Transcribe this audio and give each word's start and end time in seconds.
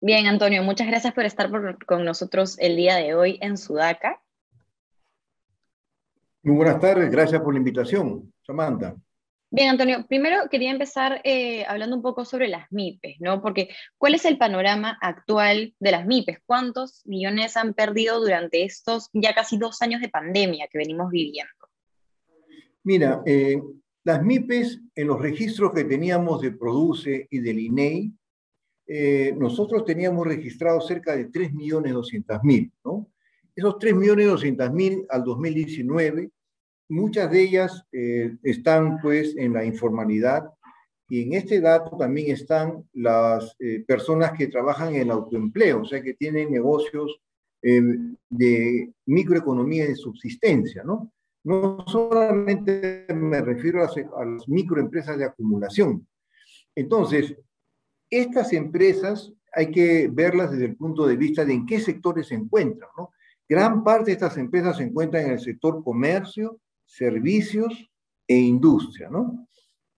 Bien, 0.00 0.28
Antonio, 0.28 0.62
muchas 0.62 0.86
gracias 0.86 1.12
por 1.12 1.24
estar 1.24 1.50
con 1.84 2.04
nosotros 2.04 2.56
el 2.60 2.76
día 2.76 2.96
de 2.96 3.14
hoy 3.14 3.38
en 3.40 3.58
Sudaca. 3.58 4.22
Muy 6.44 6.54
buenas 6.54 6.78
tardes, 6.80 7.10
gracias 7.10 7.42
por 7.42 7.52
la 7.52 7.58
invitación, 7.58 8.32
Samantha. 8.46 8.94
Bien, 9.50 9.70
Antonio, 9.70 10.06
primero 10.06 10.48
quería 10.48 10.70
empezar 10.70 11.20
eh, 11.24 11.64
hablando 11.66 11.96
un 11.96 12.02
poco 12.02 12.24
sobre 12.24 12.46
las 12.46 12.70
MIPES, 12.70 13.16
¿no? 13.18 13.42
Porque, 13.42 13.70
¿cuál 13.96 14.14
es 14.14 14.24
el 14.24 14.38
panorama 14.38 14.96
actual 15.00 15.74
de 15.80 15.90
las 15.90 16.06
MIPES? 16.06 16.38
¿Cuántos 16.46 17.04
millones 17.04 17.56
han 17.56 17.74
perdido 17.74 18.20
durante 18.20 18.62
estos 18.62 19.08
ya 19.12 19.34
casi 19.34 19.58
dos 19.58 19.82
años 19.82 20.00
de 20.00 20.10
pandemia 20.10 20.68
que 20.70 20.78
venimos 20.78 21.10
viviendo? 21.10 21.50
Mira, 22.84 23.20
eh, 23.26 23.60
las 24.04 24.22
MIPES 24.22 24.80
en 24.94 25.06
los 25.08 25.20
registros 25.20 25.72
que 25.72 25.84
teníamos 25.84 26.40
de 26.40 26.52
Produce 26.52 27.26
y 27.30 27.40
del 27.40 27.58
INEI, 27.58 28.12
eh, 28.88 29.34
nosotros 29.36 29.84
teníamos 29.84 30.26
registrados 30.26 30.86
cerca 30.86 31.14
de 31.14 31.30
3.200.000, 31.30 32.72
¿no? 32.84 33.08
Esos 33.54 33.74
3.200.000 33.74 35.06
al 35.08 35.24
2019 35.24 36.30
Muchas 36.90 37.30
de 37.30 37.42
ellas 37.42 37.84
eh, 37.92 38.34
están 38.42 38.98
pues 39.02 39.36
en 39.36 39.52
la 39.52 39.62
informalidad 39.62 40.48
y 41.10 41.22
en 41.22 41.34
este 41.34 41.60
dato 41.60 41.96
también 41.98 42.30
están 42.30 42.82
las 42.94 43.54
eh, 43.58 43.84
personas 43.86 44.32
que 44.32 44.46
trabajan 44.46 44.94
en 44.94 45.02
el 45.02 45.10
autoempleo, 45.10 45.82
o 45.82 45.84
sea, 45.84 46.02
que 46.02 46.14
tienen 46.14 46.50
negocios 46.50 47.20
eh, 47.62 47.82
de 48.30 48.92
microeconomía 49.04 49.86
de 49.86 49.96
subsistencia, 49.96 50.82
¿no? 50.82 51.12
No 51.44 51.84
solamente 51.86 53.06
me 53.14 53.42
refiero 53.42 53.82
a 53.82 54.24
las, 54.24 54.48
microempresas 54.48 55.18
de 55.18 55.24
acumulación. 55.26 56.06
Entonces, 56.74 57.36
estas 58.10 58.52
empresas 58.52 59.32
hay 59.52 59.70
que 59.70 60.08
verlas 60.12 60.50
desde 60.50 60.66
el 60.66 60.76
punto 60.76 61.06
de 61.06 61.16
vista 61.16 61.44
de 61.44 61.54
en 61.54 61.66
qué 61.66 61.80
sectores 61.80 62.28
se 62.28 62.34
encuentran, 62.34 62.90
¿no? 62.96 63.12
Gran 63.48 63.82
parte 63.82 64.06
de 64.06 64.12
estas 64.12 64.36
empresas 64.36 64.76
se 64.76 64.84
encuentran 64.84 65.24
en 65.24 65.32
el 65.32 65.40
sector 65.40 65.82
comercio, 65.82 66.60
servicios 66.84 67.90
e 68.26 68.36
industria, 68.36 69.08
¿no? 69.08 69.48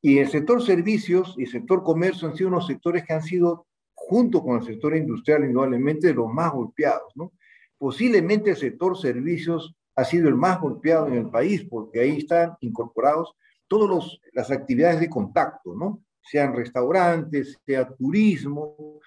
Y 0.01 0.19
el 0.19 0.29
sector 0.29 0.63
servicios 0.63 1.35
y 1.37 1.43
el 1.43 1.51
sector 1.51 1.83
comercio 1.83 2.29
han 2.29 2.37
sido 2.37 2.49
unos 2.49 2.67
sectores 2.67 3.05
que 3.05 3.13
han 3.13 3.23
sido, 3.23 3.67
junto 3.93 4.43
con 4.43 4.59
el 4.59 4.65
sector 4.65 4.97
industrial, 4.97 5.45
indudablemente 5.45 6.15
los 6.15 6.33
más 6.33 6.53
golpeados, 6.53 7.13
¿no? 7.17 7.33
Posiblemente 7.77 8.51
el 8.51 8.57
sector 8.57 8.97
servicios 8.97 9.75
ha 9.97 10.05
sido 10.05 10.29
el 10.29 10.37
más 10.37 10.61
golpeado 10.61 11.09
en 11.09 11.15
el 11.15 11.29
país, 11.29 11.65
porque 11.69 12.01
ahí 12.01 12.19
están 12.19 12.57
incorporados 12.61 13.35
todas 13.67 14.19
las 14.33 14.51
actividades 14.51 15.01
de 15.01 15.11
contacto, 15.11 15.75
¿no? 15.75 16.03
Sean 16.23 16.55
restaurantes, 16.55 17.59
sea 17.65 17.89
turismo, 17.89 19.01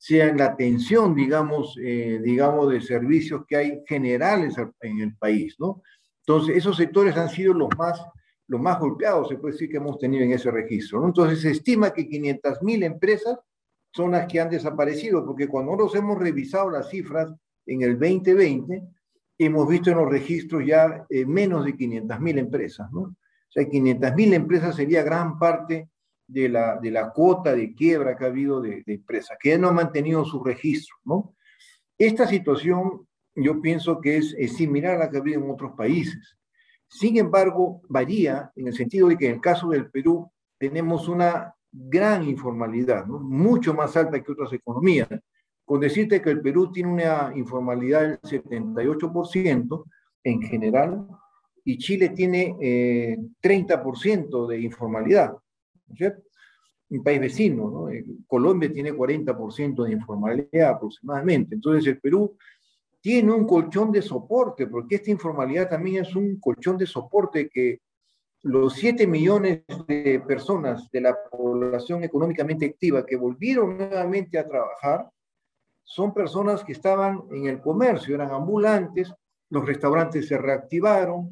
sea 0.00 0.34
la 0.34 0.46
atención, 0.46 1.14
digamos, 1.14 1.76
eh, 1.82 2.20
digamos, 2.22 2.70
de 2.70 2.80
servicios 2.80 3.44
que 3.46 3.56
hay 3.56 3.82
generales 3.86 4.56
en 4.80 5.00
el 5.00 5.14
país, 5.16 5.56
¿no? 5.58 5.82
Entonces, 6.26 6.56
esos 6.56 6.76
sectores 6.76 7.16
han 7.16 7.28
sido 7.28 7.52
los 7.52 7.68
más, 7.76 8.02
los 8.46 8.60
más 8.60 8.78
golpeados, 8.78 9.28
se 9.28 9.36
puede 9.36 9.52
decir, 9.52 9.70
que 9.70 9.76
hemos 9.76 9.98
tenido 9.98 10.24
en 10.24 10.32
ese 10.32 10.50
registro. 10.50 11.04
Entonces, 11.04 11.42
se 11.42 11.50
estima 11.50 11.92
que 11.92 12.08
500.000 12.08 12.84
empresas 12.84 13.38
son 13.92 14.12
las 14.12 14.26
que 14.26 14.40
han 14.40 14.48
desaparecido, 14.48 15.24
porque 15.26 15.48
cuando 15.48 15.76
nos 15.76 15.94
hemos 15.94 16.18
revisado 16.18 16.70
las 16.70 16.88
cifras 16.88 17.30
en 17.66 17.82
el 17.82 17.98
2020, 17.98 18.82
hemos 19.38 19.68
visto 19.68 19.90
en 19.90 19.98
los 19.98 20.08
registros 20.08 20.64
ya 20.64 21.04
eh, 21.08 21.26
menos 21.26 21.64
de 21.64 21.74
500.000 21.74 22.38
empresas, 22.38 22.90
¿no? 22.92 23.00
O 23.00 23.52
sea, 23.52 23.64
500.000 23.64 24.34
empresas 24.34 24.76
sería 24.76 25.02
gran 25.02 25.38
parte 25.38 25.90
de 26.30 26.48
la, 26.48 26.76
de 26.76 26.90
la 26.90 27.10
cuota 27.10 27.54
de 27.54 27.74
quiebra 27.74 28.16
que 28.16 28.24
ha 28.24 28.28
habido 28.28 28.60
de, 28.60 28.82
de 28.86 28.94
empresas, 28.94 29.36
que 29.40 29.58
no 29.58 29.68
han 29.68 29.74
mantenido 29.74 30.24
su 30.24 30.42
registro, 30.42 30.96
¿no? 31.04 31.34
Esta 31.98 32.26
situación 32.26 33.06
yo 33.34 33.60
pienso 33.60 34.00
que 34.00 34.18
es, 34.18 34.34
similar 34.56 34.96
a 34.96 34.98
la 34.98 35.10
que 35.10 35.18
ha 35.18 35.20
habido 35.20 35.42
en 35.42 35.50
otros 35.50 35.72
países. 35.76 36.36
Sin 36.88 37.16
embargo, 37.16 37.82
varía 37.88 38.50
en 38.56 38.68
el 38.68 38.74
sentido 38.74 39.08
de 39.08 39.16
que 39.16 39.26
en 39.26 39.34
el 39.34 39.40
caso 39.40 39.68
del 39.68 39.90
Perú 39.90 40.30
tenemos 40.58 41.08
una 41.08 41.54
gran 41.70 42.24
informalidad, 42.24 43.06
mucho 43.06 43.74
más 43.74 43.96
alta 43.96 44.20
que 44.20 44.32
otras 44.32 44.52
economías. 44.52 45.08
Con 45.64 45.80
decirte 45.80 46.20
que 46.20 46.30
el 46.30 46.40
Perú 46.40 46.72
tiene 46.72 46.92
una 46.92 47.32
informalidad 47.36 48.00
del 48.00 48.20
78% 48.20 49.84
en 50.24 50.42
general 50.42 51.06
y 51.64 51.78
Chile 51.78 52.08
tiene 52.08 52.56
30% 53.40 54.44
eh, 54.44 54.48
de 54.48 54.60
informalidad. 54.60 55.36
Un 56.90 57.02
país 57.04 57.20
vecino, 57.20 57.70
¿no? 57.70 57.88
Eh, 57.88 58.04
Colombia 58.26 58.72
tiene 58.72 58.92
40% 58.92 59.84
de 59.84 59.92
informalidad 59.92 60.70
aproximadamente. 60.70 61.54
Entonces 61.54 61.86
el 61.86 62.00
Perú 62.00 62.36
tiene 63.00 63.32
un 63.32 63.46
colchón 63.46 63.92
de 63.92 64.02
soporte, 64.02 64.66
porque 64.66 64.96
esta 64.96 65.10
informalidad 65.10 65.68
también 65.68 66.04
es 66.04 66.14
un 66.14 66.38
colchón 66.38 66.76
de 66.76 66.86
soporte 66.86 67.48
que 67.48 67.80
los 68.42 68.74
7 68.74 69.06
millones 69.06 69.62
de 69.86 70.22
personas 70.26 70.90
de 70.90 71.00
la 71.00 71.16
población 71.30 72.04
económicamente 72.04 72.66
activa 72.66 73.04
que 73.04 73.16
volvieron 73.16 73.76
nuevamente 73.76 74.38
a 74.38 74.48
trabajar 74.48 75.10
son 75.84 76.14
personas 76.14 76.64
que 76.64 76.72
estaban 76.72 77.22
en 77.32 77.46
el 77.46 77.60
comercio, 77.60 78.14
eran 78.14 78.30
ambulantes, 78.30 79.12
los 79.50 79.66
restaurantes 79.66 80.28
se 80.28 80.38
reactivaron, 80.38 81.28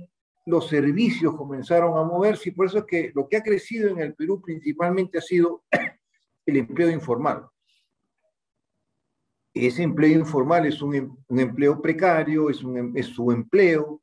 los 0.49 0.69
servicios 0.69 1.37
comenzaron 1.37 1.97
a 1.99 2.05
moverse 2.05 2.49
y 2.49 2.53
por 2.53 2.67
eso 2.67 2.79
es 2.79 2.85
que 2.85 3.13
lo 3.15 3.29
que 3.29 3.37
ha 3.37 3.43
crecido 3.43 3.89
en 3.91 4.01
el 4.01 4.15
Perú 4.15 4.41
principalmente 4.41 5.19
ha 5.19 5.23
sido 5.23 5.65
el 6.47 6.57
empleo 6.57 6.91
informal 6.91 7.47
ese 9.67 9.83
empleo 9.83 10.19
informal 10.19 10.67
es 10.67 10.81
un, 10.83 10.95
em, 10.95 11.17
empleo 11.31 11.81
precario, 11.81 12.51
es, 12.51 12.63
un, 12.63 12.77
em, 12.77 12.93
es 12.97 13.07
su 13.07 13.31
empleo, 13.33 14.03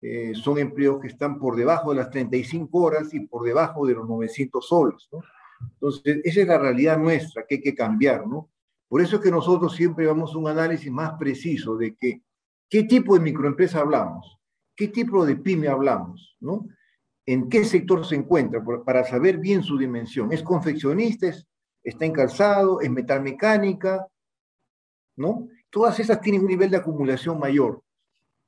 eh, 0.00 0.32
son 0.34 0.58
empleos 0.58 1.00
que 1.00 1.08
están 1.08 1.38
por 1.38 1.56
debajo 1.56 1.90
de 1.90 1.96
las 1.96 2.10
35 2.10 2.78
horas 2.78 3.12
y 3.14 3.20
por 3.20 3.44
debajo 3.44 3.86
de 3.86 3.94
los 3.94 4.08
900 4.08 4.66
soles, 4.66 5.08
¿no? 5.12 5.20
Entonces, 5.60 6.20
esa 6.24 6.40
es 6.40 6.46
la 6.46 6.58
realidad 6.58 6.98
nuestra 6.98 7.46
que 7.46 7.56
hay 7.56 7.60
que 7.60 7.74
cambiar, 7.74 8.26
¿no? 8.26 8.50
Por 8.88 9.00
eso 9.00 9.16
es 9.16 9.22
que 9.22 9.30
nosotros 9.30 9.74
siempre 9.74 10.06
vamos 10.06 10.34
a 10.34 10.38
un 10.38 10.48
análisis 10.48 10.90
más 10.90 11.12
preciso 11.18 11.76
de 11.76 11.96
qué 11.96 12.82
tipo 12.84 13.14
de 13.14 13.20
microempresa 13.20 13.80
hablamos, 13.80 14.38
qué 14.76 14.88
tipo 14.88 15.24
de 15.24 15.36
pyme 15.36 15.68
hablamos, 15.68 16.36
¿no? 16.40 16.66
En 17.24 17.48
qué 17.48 17.64
sector 17.64 18.04
se 18.04 18.16
encuentra, 18.16 18.62
para 18.84 19.04
saber 19.04 19.38
bien 19.38 19.62
su 19.62 19.78
dimensión. 19.78 20.32
¿Es 20.32 20.42
confeccionista? 20.42 21.32
¿Está 21.82 22.04
en 22.04 22.12
calzado? 22.12 22.80
¿Es 22.80 22.90
metalmecánica? 22.90 24.06
¿no? 25.16 25.48
Todas 25.70 25.98
esas 26.00 26.20
tienen 26.20 26.42
un 26.42 26.48
nivel 26.48 26.70
de 26.70 26.78
acumulación 26.78 27.38
mayor. 27.38 27.82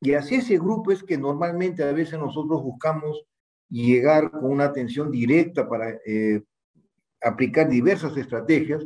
Y 0.00 0.12
así 0.14 0.36
ese 0.36 0.58
grupo 0.58 0.92
es 0.92 1.02
que 1.02 1.16
normalmente 1.16 1.82
a 1.82 1.92
veces 1.92 2.18
nosotros 2.18 2.62
buscamos 2.62 3.24
llegar 3.70 4.30
con 4.30 4.50
una 4.50 4.64
atención 4.64 5.10
directa 5.10 5.68
para 5.68 5.91
eh, 6.06 6.42
aplicar 7.22 7.68
diversas 7.68 8.16
estrategias 8.16 8.84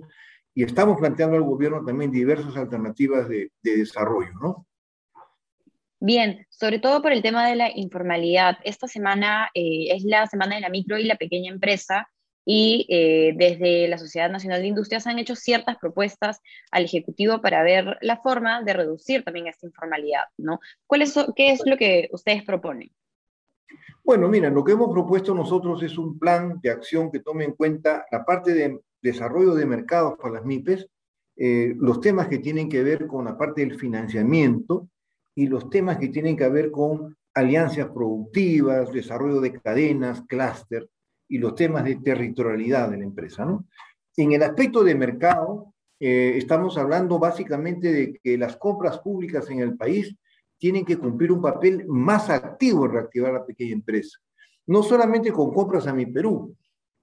y 0.54 0.62
estamos 0.62 0.98
planteando 0.98 1.36
al 1.36 1.42
gobierno 1.42 1.84
también 1.84 2.10
diversas 2.10 2.56
alternativas 2.56 3.28
de, 3.28 3.50
desarrollo, 3.62 4.32
¿no? 4.40 4.66
Bien, 6.00 6.46
sobre 6.48 6.78
todo 6.78 7.02
por 7.02 7.12
el 7.12 7.22
tema 7.22 7.48
de 7.48 7.56
la 7.56 7.70
informalidad. 7.74 8.58
Esta 8.62 8.86
semana 8.86 9.48
eh, 9.52 9.88
es 9.90 10.04
la 10.04 10.26
semana 10.28 10.54
de 10.54 10.60
la 10.60 10.68
micro 10.68 10.96
y 10.96 11.04
la 11.04 11.16
pequeña 11.16 11.50
empresa 11.50 12.08
y 12.44 12.86
eh, 12.88 13.34
desde 13.36 13.88
la 13.88 13.98
Sociedad 13.98 14.30
Nacional 14.30 14.62
de 14.62 14.68
Industrias 14.68 15.06
han 15.06 15.18
hecho 15.18 15.34
ciertas 15.34 15.76
propuestas 15.76 16.40
al 16.70 16.84
Ejecutivo 16.84 17.42
para 17.42 17.62
ver 17.62 17.98
la 18.00 18.16
forma 18.18 18.62
de 18.62 18.72
reducir 18.74 19.24
también 19.24 19.48
esta 19.48 19.66
informalidad, 19.66 20.22
¿no? 20.38 20.60
¿Cuál 20.86 21.02
es, 21.02 21.14
¿Qué 21.34 21.50
es 21.50 21.60
lo 21.66 21.76
que 21.76 22.08
ustedes 22.12 22.44
proponen? 22.44 22.90
Bueno, 24.04 24.28
mira, 24.28 24.48
lo 24.50 24.64
que 24.64 24.72
hemos 24.72 24.90
propuesto 24.90 25.34
nosotros 25.34 25.82
es 25.82 25.98
un 25.98 26.18
plan 26.18 26.60
de 26.62 26.70
acción 26.70 27.10
que 27.10 27.20
tome 27.20 27.44
en 27.44 27.52
cuenta 27.52 28.06
la 28.10 28.24
parte 28.24 28.54
de 28.54 28.80
desarrollo 29.02 29.54
de 29.54 29.66
mercados 29.66 30.14
para 30.16 30.34
las 30.34 30.44
MIPES, 30.44 30.88
eh, 31.36 31.74
los 31.76 32.00
temas 32.00 32.28
que 32.28 32.38
tienen 32.38 32.68
que 32.68 32.82
ver 32.82 33.06
con 33.06 33.24
la 33.24 33.36
parte 33.36 33.60
del 33.60 33.78
financiamiento 33.78 34.88
y 35.38 35.46
los 35.46 35.70
temas 35.70 35.98
que 35.98 36.08
tienen 36.08 36.36
que 36.36 36.48
ver 36.48 36.72
con 36.72 37.16
alianzas 37.32 37.86
productivas, 37.90 38.90
desarrollo 38.90 39.40
de 39.40 39.52
cadenas, 39.52 40.24
clúster, 40.26 40.90
y 41.28 41.38
los 41.38 41.54
temas 41.54 41.84
de 41.84 41.94
territorialidad 41.94 42.90
de 42.90 42.96
la 42.96 43.04
empresa. 43.04 43.44
¿no? 43.44 43.66
En 44.16 44.32
el 44.32 44.42
aspecto 44.42 44.82
de 44.82 44.96
mercado, 44.96 45.74
eh, 46.00 46.32
estamos 46.34 46.76
hablando 46.76 47.20
básicamente 47.20 47.92
de 47.92 48.18
que 48.20 48.36
las 48.36 48.56
compras 48.56 48.98
públicas 48.98 49.48
en 49.48 49.60
el 49.60 49.76
país 49.76 50.12
tienen 50.58 50.84
que 50.84 50.96
cumplir 50.96 51.30
un 51.30 51.40
papel 51.40 51.86
más 51.86 52.30
activo 52.30 52.86
en 52.86 52.92
reactivar 52.94 53.32
la 53.32 53.46
pequeña 53.46 53.74
empresa. 53.74 54.18
No 54.66 54.82
solamente 54.82 55.30
con 55.30 55.52
compras 55.52 55.86
a 55.86 55.94
mi 55.94 56.06
Perú, 56.06 56.56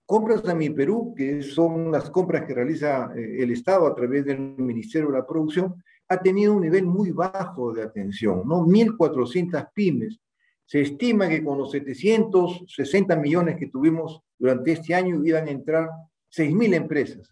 compras 0.05 0.45
a 0.49 0.55
mi 0.55 0.71
Perú, 0.71 1.13
que 1.15 1.41
son 1.41 1.89
las 1.89 2.09
compras 2.09 2.43
que 2.45 2.53
realiza 2.53 3.13
eh, 3.15 3.37
el 3.39 3.51
Estado 3.53 3.87
a 3.87 3.95
través 3.95 4.25
del 4.25 4.57
Ministerio 4.57 5.07
de 5.07 5.19
la 5.19 5.25
Producción, 5.25 5.81
ha 6.07 6.17
tenido 6.17 6.53
un 6.53 6.61
nivel 6.61 6.85
muy 6.85 7.11
bajo 7.11 7.73
de 7.73 7.83
atención, 7.83 8.43
¿no? 8.45 8.65
1.400 8.65 9.69
pymes 9.73 10.19
se 10.65 10.81
estima 10.81 11.29
que 11.29 11.43
con 11.43 11.59
los 11.59 11.71
760 11.71 13.15
millones 13.17 13.57
que 13.57 13.67
tuvimos 13.67 14.21
durante 14.37 14.71
este 14.71 14.95
año 14.95 15.23
iban 15.23 15.47
a 15.47 15.51
entrar 15.51 15.89
6.000 16.35 16.73
empresas. 16.73 17.29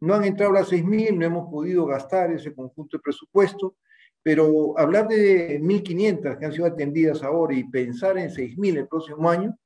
No 0.00 0.14
han 0.14 0.24
entrado 0.24 0.52
las 0.52 0.70
6.000, 0.70 1.16
no 1.16 1.26
hemos 1.26 1.50
podido 1.50 1.84
gastar 1.86 2.32
ese 2.32 2.54
conjunto 2.54 2.96
de 2.96 3.02
presupuesto, 3.02 3.76
pero 4.22 4.78
hablar 4.78 5.08
de 5.08 5.60
1.500 5.60 6.38
que 6.38 6.46
han 6.46 6.52
sido 6.52 6.66
atendidas 6.66 7.22
ahora 7.22 7.54
y 7.54 7.64
pensar 7.64 8.16
en 8.18 8.30
6.000 8.30 8.78
el 8.78 8.88
próximo 8.88 9.28
año, 9.28 9.58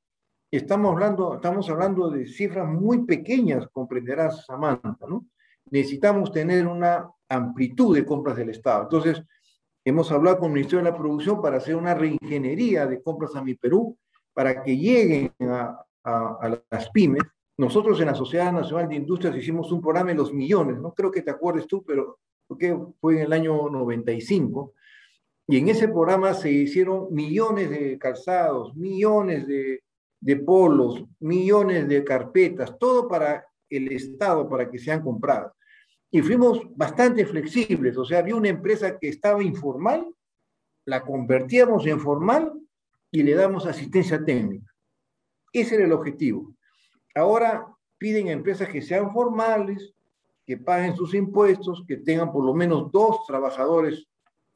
estamos 0.49 0.91
hablando, 0.91 1.35
estamos 1.35 1.69
hablando 1.69 2.09
de 2.09 2.25
cifras 2.25 2.67
muy 2.67 3.05
pequeñas, 3.05 3.67
comprenderás, 3.71 4.45
Samantha, 4.45 5.05
¿no? 5.07 5.27
Necesitamos 5.71 6.31
tener 6.31 6.67
una 6.67 7.09
amplitud 7.29 7.95
de 7.95 8.05
compras 8.05 8.37
del 8.37 8.49
Estado. 8.49 8.83
Entonces, 8.83 9.23
hemos 9.83 10.11
hablado 10.11 10.39
con 10.39 10.47
el 10.47 10.53
Ministerio 10.53 10.83
de 10.83 10.91
la 10.91 10.97
Producción 10.97 11.41
para 11.41 11.57
hacer 11.57 11.75
una 11.75 11.93
reingeniería 11.93 12.85
de 12.85 13.01
compras 13.01 13.35
a 13.35 13.43
mi 13.43 13.55
Perú, 13.55 13.97
para 14.33 14.63
que 14.63 14.77
lleguen 14.77 15.31
a, 15.39 15.81
las 16.69 16.89
pymes. 16.91 17.23
Nosotros 17.57 17.99
en 17.99 18.07
la 18.07 18.15
Sociedad 18.15 18.51
Nacional 18.51 18.89
de 18.89 18.95
Industrias 18.95 19.35
hicimos 19.35 19.71
un 19.71 19.81
programa 19.81 20.09
de 20.09 20.17
los 20.17 20.33
millones, 20.33 20.77
no 20.77 20.93
creo 20.93 21.09
que 21.09 21.21
te 21.21 21.31
acuerdes 21.31 21.65
tú, 21.65 21.83
pero 21.83 22.19
que 22.59 22.77
fue 22.99 23.15
en 23.15 23.21
el 23.21 23.33
año 23.33 23.69
95, 23.69 24.73
y 25.47 25.57
en 25.57 25.69
ese 25.69 25.87
programa 25.87 26.33
se 26.33 26.51
hicieron 26.51 27.07
millones 27.11 27.69
de 27.69 27.97
calzados, 27.97 28.75
millones 28.75 29.47
de, 29.47 29.83
de 30.19 30.35
polos, 30.37 31.03
millones 31.19 31.87
de 31.87 32.03
carpetas, 32.03 32.77
todo 32.77 33.07
para 33.07 33.45
el 33.69 33.91
Estado, 33.91 34.49
para 34.49 34.69
que 34.69 34.77
sean 34.77 35.01
compradas. 35.01 35.54
Y 36.15 36.21
fuimos 36.21 36.61
bastante 36.77 37.25
flexibles, 37.25 37.97
o 37.97 38.05
sea, 38.05 38.19
había 38.19 38.37
una 38.37 38.47
empresa 38.47 38.97
que 38.97 39.09
estaba 39.09 39.43
informal, 39.43 40.07
la 40.85 41.03
convertíamos 41.03 41.85
en 41.87 41.99
formal 41.99 42.53
y 43.11 43.21
le 43.21 43.35
damos 43.35 43.65
asistencia 43.65 44.23
técnica. 44.23 44.73
Ese 45.51 45.75
era 45.75 45.83
el 45.83 45.91
objetivo. 45.91 46.55
Ahora 47.13 47.67
piden 47.97 48.29
a 48.29 48.31
empresas 48.31 48.69
que 48.69 48.81
sean 48.81 49.11
formales, 49.11 49.93
que 50.45 50.55
paguen 50.55 50.95
sus 50.95 51.13
impuestos, 51.13 51.83
que 51.85 51.97
tengan 51.97 52.31
por 52.31 52.45
lo 52.45 52.53
menos 52.53 52.89
dos 52.93 53.25
trabajadores 53.27 54.07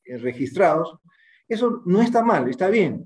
eh, 0.06 0.18
registrados. 0.18 0.98
Eso 1.46 1.82
no 1.84 2.02
está 2.02 2.24
mal, 2.24 2.48
está 2.48 2.70
bien, 2.70 3.04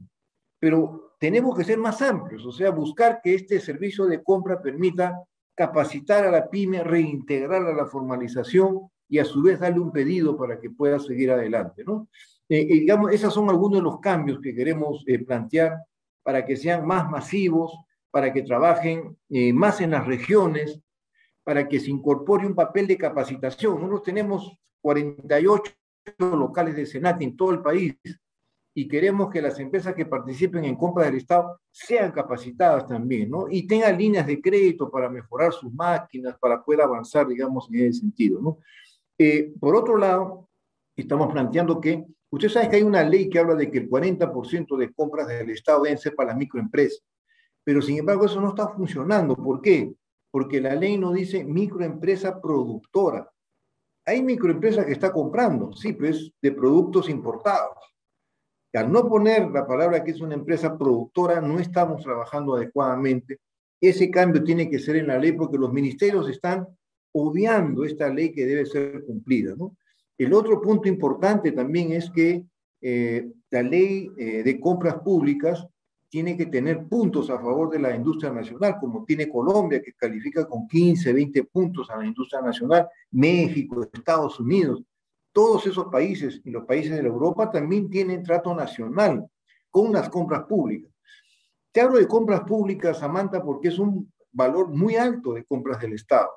pero 0.59 1.15
tenemos 1.19 1.57
que 1.57 1.63
ser 1.63 1.79
más 1.79 2.03
amplios, 2.03 2.45
o 2.45 2.51
sea, 2.51 2.69
buscar 2.69 3.19
que 3.19 3.33
este 3.33 3.59
servicio 3.59 4.05
de 4.05 4.21
compra 4.21 4.61
permita 4.61 5.23
capacitar 5.55 6.25
a 6.25 6.31
la 6.31 6.49
pyme, 6.49 6.83
reintegrarla 6.83 7.69
a 7.69 7.75
la 7.75 7.85
formalización 7.85 8.89
y 9.07 9.19
a 9.19 9.25
su 9.25 9.41
vez 9.43 9.59
darle 9.59 9.79
un 9.79 9.91
pedido 9.91 10.35
para 10.37 10.59
que 10.59 10.69
pueda 10.69 10.99
seguir 10.99 11.31
adelante, 11.31 11.83
¿no? 11.83 12.07
Eh, 12.49 12.61
eh, 12.61 12.65
digamos, 12.65 13.11
esos 13.11 13.33
son 13.33 13.49
algunos 13.49 13.79
de 13.79 13.83
los 13.83 13.99
cambios 13.99 14.39
que 14.41 14.53
queremos 14.53 15.05
plantear 15.25 15.77
para 16.23 16.45
que 16.45 16.55
sean 16.55 16.85
más 16.85 17.09
masivos, 17.09 17.73
para 18.09 18.31
que 18.31 18.43
trabajen 18.43 19.17
eh, 19.29 19.53
más 19.53 19.81
en 19.81 19.91
las 19.91 20.05
regiones, 20.05 20.79
para 21.43 21.67
que 21.67 21.79
se 21.79 21.91
incorpore 21.91 22.45
un 22.45 22.55
papel 22.55 22.87
de 22.87 22.97
capacitación. 22.97 23.75
Nosotros 23.75 24.03
tenemos 24.03 24.57
48 24.81 25.73
locales 26.19 26.75
de 26.75 26.85
Senat 26.85 27.21
en 27.21 27.35
todo 27.35 27.51
el 27.51 27.61
país 27.61 27.97
y 28.73 28.87
queremos 28.87 29.29
que 29.29 29.41
las 29.41 29.59
empresas 29.59 29.93
que 29.93 30.05
participen 30.05 30.65
en 30.65 30.75
compras 30.75 31.07
del 31.07 31.17
Estado 31.17 31.59
sean 31.71 32.11
capacitadas 32.11 32.87
también, 32.87 33.29
¿no? 33.29 33.47
Y 33.49 33.67
tengan 33.67 33.97
líneas 33.97 34.25
de 34.25 34.41
crédito 34.41 34.89
para 34.89 35.09
mejorar 35.09 35.53
sus 35.53 35.71
máquinas, 35.73 36.37
para 36.39 36.63
poder 36.63 36.81
avanzar, 36.81 37.27
digamos, 37.27 37.69
en 37.71 37.87
ese 37.87 37.99
sentido, 37.99 38.41
¿no? 38.41 38.57
Eh, 39.17 39.53
por 39.59 39.75
otro 39.75 39.97
lado, 39.97 40.49
estamos 40.95 41.31
planteando 41.31 41.79
que 41.79 42.05
Usted 42.33 42.49
sabe 42.49 42.67
que 42.67 42.75
hay 42.77 42.81
una 42.81 43.03
ley 43.03 43.29
que 43.29 43.37
habla 43.37 43.53
de 43.53 43.69
que 43.69 43.77
el 43.77 43.87
40% 43.87 44.75
de 44.75 44.91
compras 44.91 45.27
del 45.27 45.51
Estado 45.51 45.83
deben 45.83 45.99
ser 45.99 46.15
para 46.15 46.29
las 46.29 46.37
microempresas, 46.37 47.03
pero 47.63 47.79
sin 47.79 47.99
embargo 47.99 48.25
eso 48.25 48.41
no 48.41 48.49
está 48.49 48.69
funcionando. 48.69 49.35
¿Por 49.35 49.61
qué? 49.61 49.93
Porque 50.31 50.59
la 50.59 50.73
ley 50.73 50.97
no 50.97 51.11
dice 51.13 51.43
microempresa 51.43 52.41
productora. 52.41 53.31
Hay 54.03 54.23
microempresas 54.23 54.83
que 54.83 54.93
está 54.93 55.13
comprando, 55.13 55.73
sí, 55.73 55.93
pues 55.93 56.31
de 56.41 56.51
productos 56.51 57.07
importados. 57.07 57.77
Al 58.73 58.91
no 58.91 59.07
poner 59.07 59.51
la 59.51 59.67
palabra 59.67 60.03
que 60.03 60.11
es 60.11 60.21
una 60.21 60.33
empresa 60.33 60.77
productora, 60.77 61.39
no 61.39 61.59
estamos 61.59 62.01
trabajando 62.03 62.55
adecuadamente. 62.55 63.39
Ese 63.79 64.09
cambio 64.09 64.43
tiene 64.43 64.69
que 64.69 64.79
ser 64.79 64.95
en 64.95 65.07
la 65.07 65.19
ley 65.19 65.33
porque 65.33 65.57
los 65.57 65.71
ministerios 65.71 66.27
están 66.27 66.67
obviando 67.11 67.85
esta 67.85 68.09
ley 68.09 68.31
que 68.31 68.45
debe 68.45 68.65
ser 68.65 69.03
cumplida. 69.05 69.55
El 70.17 70.33
otro 70.33 70.59
punto 70.59 70.87
importante 70.87 71.51
también 71.51 71.91
es 71.91 72.09
que 72.09 72.43
eh, 72.81 73.31
la 73.51 73.61
ley 73.61 74.09
eh, 74.17 74.43
de 74.43 74.59
compras 74.59 74.95
públicas 75.01 75.67
tiene 76.09 76.35
que 76.37 76.47
tener 76.47 76.85
puntos 76.87 77.29
a 77.29 77.39
favor 77.39 77.69
de 77.69 77.79
la 77.79 77.95
industria 77.95 78.31
nacional, 78.31 78.77
como 78.79 79.03
tiene 79.03 79.29
Colombia, 79.29 79.81
que 79.81 79.93
califica 79.93 80.45
con 80.45 80.67
15, 80.67 81.11
20 81.11 81.43
puntos 81.45 81.89
a 81.89 81.97
la 81.97 82.05
industria 82.05 82.41
nacional, 82.41 82.87
México, 83.11 83.87
Estados 83.91 84.39
Unidos. 84.39 84.83
Todos 85.33 85.65
esos 85.67 85.87
países 85.87 86.39
y 86.45 86.51
los 86.51 86.65
países 86.65 86.91
de 86.91 87.07
Europa 87.07 87.51
también 87.51 87.89
tienen 87.89 88.23
trato 88.23 88.55
nacional 88.55 89.27
con 89.69 89.91
las 89.91 90.07
compras 90.09 90.43
públicas. 90.43 90.91
Te 91.71 91.81
hablo 91.81 91.97
de 91.97 92.07
compras 92.07 92.41
públicas, 92.41 92.99
Samantha, 92.99 93.43
porque 93.43 93.69
es 93.69 93.79
un 93.79 94.13
valor 94.31 94.69
muy 94.69 94.95
alto 94.95 95.33
de 95.33 95.43
compras 95.43 95.81
del 95.81 95.93
Estado. 95.93 96.29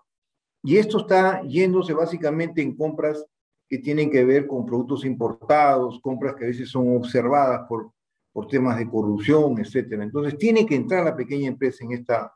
Y 0.62 0.78
esto 0.78 1.00
está 1.00 1.42
yéndose 1.42 1.92
básicamente 1.92 2.62
en 2.62 2.74
compras 2.74 3.24
que 3.68 3.78
tienen 3.78 4.10
que 4.10 4.24
ver 4.24 4.46
con 4.46 4.64
productos 4.64 5.04
importados, 5.04 6.00
compras 6.00 6.34
que 6.34 6.44
a 6.44 6.48
veces 6.48 6.70
son 6.70 6.96
observadas 6.96 7.66
por, 7.68 7.92
por 8.32 8.48
temas 8.48 8.78
de 8.78 8.88
corrupción, 8.88 9.58
etcétera. 9.58 10.04
Entonces, 10.04 10.38
tiene 10.38 10.64
que 10.64 10.76
entrar 10.76 11.04
la 11.04 11.16
pequeña 11.16 11.48
empresa 11.48 11.84
en 11.84 11.92
esta... 11.92 12.32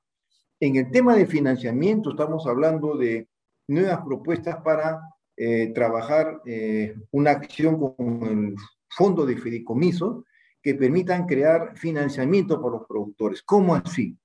En 0.63 0.77
el 0.77 0.91
tema 0.91 1.17
de 1.17 1.27
financiamiento, 1.27 2.11
estamos 2.11 2.47
hablando 2.47 2.95
de 2.95 3.27
nuevas 3.67 4.05
propuestas 4.05 4.57
para 4.63 5.01
eh, 5.43 5.73
trabajar 5.73 6.43
eh, 6.45 6.95
una 7.13 7.31
acción 7.31 7.79
con 7.79 8.23
el 8.25 8.55
fondo 8.91 9.25
de 9.25 9.39
fideicomiso 9.39 10.27
que 10.61 10.75
permitan 10.75 11.25
crear 11.25 11.75
financiamiento 11.79 12.61
para 12.61 12.77
los 12.77 12.87
productores. 12.87 13.43
¿Cómo 13.43 13.75
así? 13.75 14.19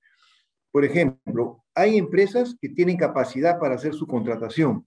Por 0.70 0.84
ejemplo, 0.84 1.64
hay 1.74 1.96
empresas 1.96 2.54
que 2.60 2.68
tienen 2.68 2.98
capacidad 2.98 3.58
para 3.58 3.76
hacer 3.76 3.94
su 3.94 4.06
contratación, 4.06 4.86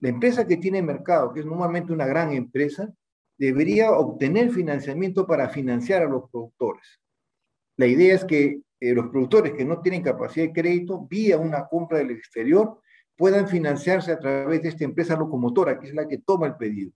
la 0.00 0.08
empresa 0.08 0.44
que 0.44 0.56
tiene 0.56 0.82
mercado, 0.82 1.32
que 1.32 1.38
es 1.38 1.46
normalmente 1.46 1.92
una 1.92 2.06
gran 2.06 2.32
empresa, 2.32 2.92
debería 3.38 3.92
obtener 3.92 4.50
financiamiento 4.50 5.24
para 5.24 5.50
financiar 5.50 6.02
a 6.02 6.08
los 6.08 6.28
productores. 6.32 7.00
La 7.76 7.86
idea 7.86 8.16
es 8.16 8.24
que 8.24 8.60
eh, 8.80 8.92
los 8.92 9.06
productores 9.06 9.52
que 9.52 9.64
no 9.64 9.80
tienen 9.80 10.02
capacidad 10.02 10.46
de 10.46 10.52
crédito, 10.52 11.06
vía 11.08 11.38
una 11.38 11.68
compra 11.68 11.98
del 11.98 12.10
exterior, 12.10 12.80
puedan 13.20 13.46
financiarse 13.46 14.12
a 14.12 14.18
través 14.18 14.62
de 14.62 14.70
esta 14.70 14.82
empresa 14.82 15.14
locomotora, 15.14 15.78
que 15.78 15.88
es 15.88 15.94
la 15.94 16.08
que 16.08 16.16
toma 16.16 16.46
el 16.46 16.56
pedido. 16.56 16.92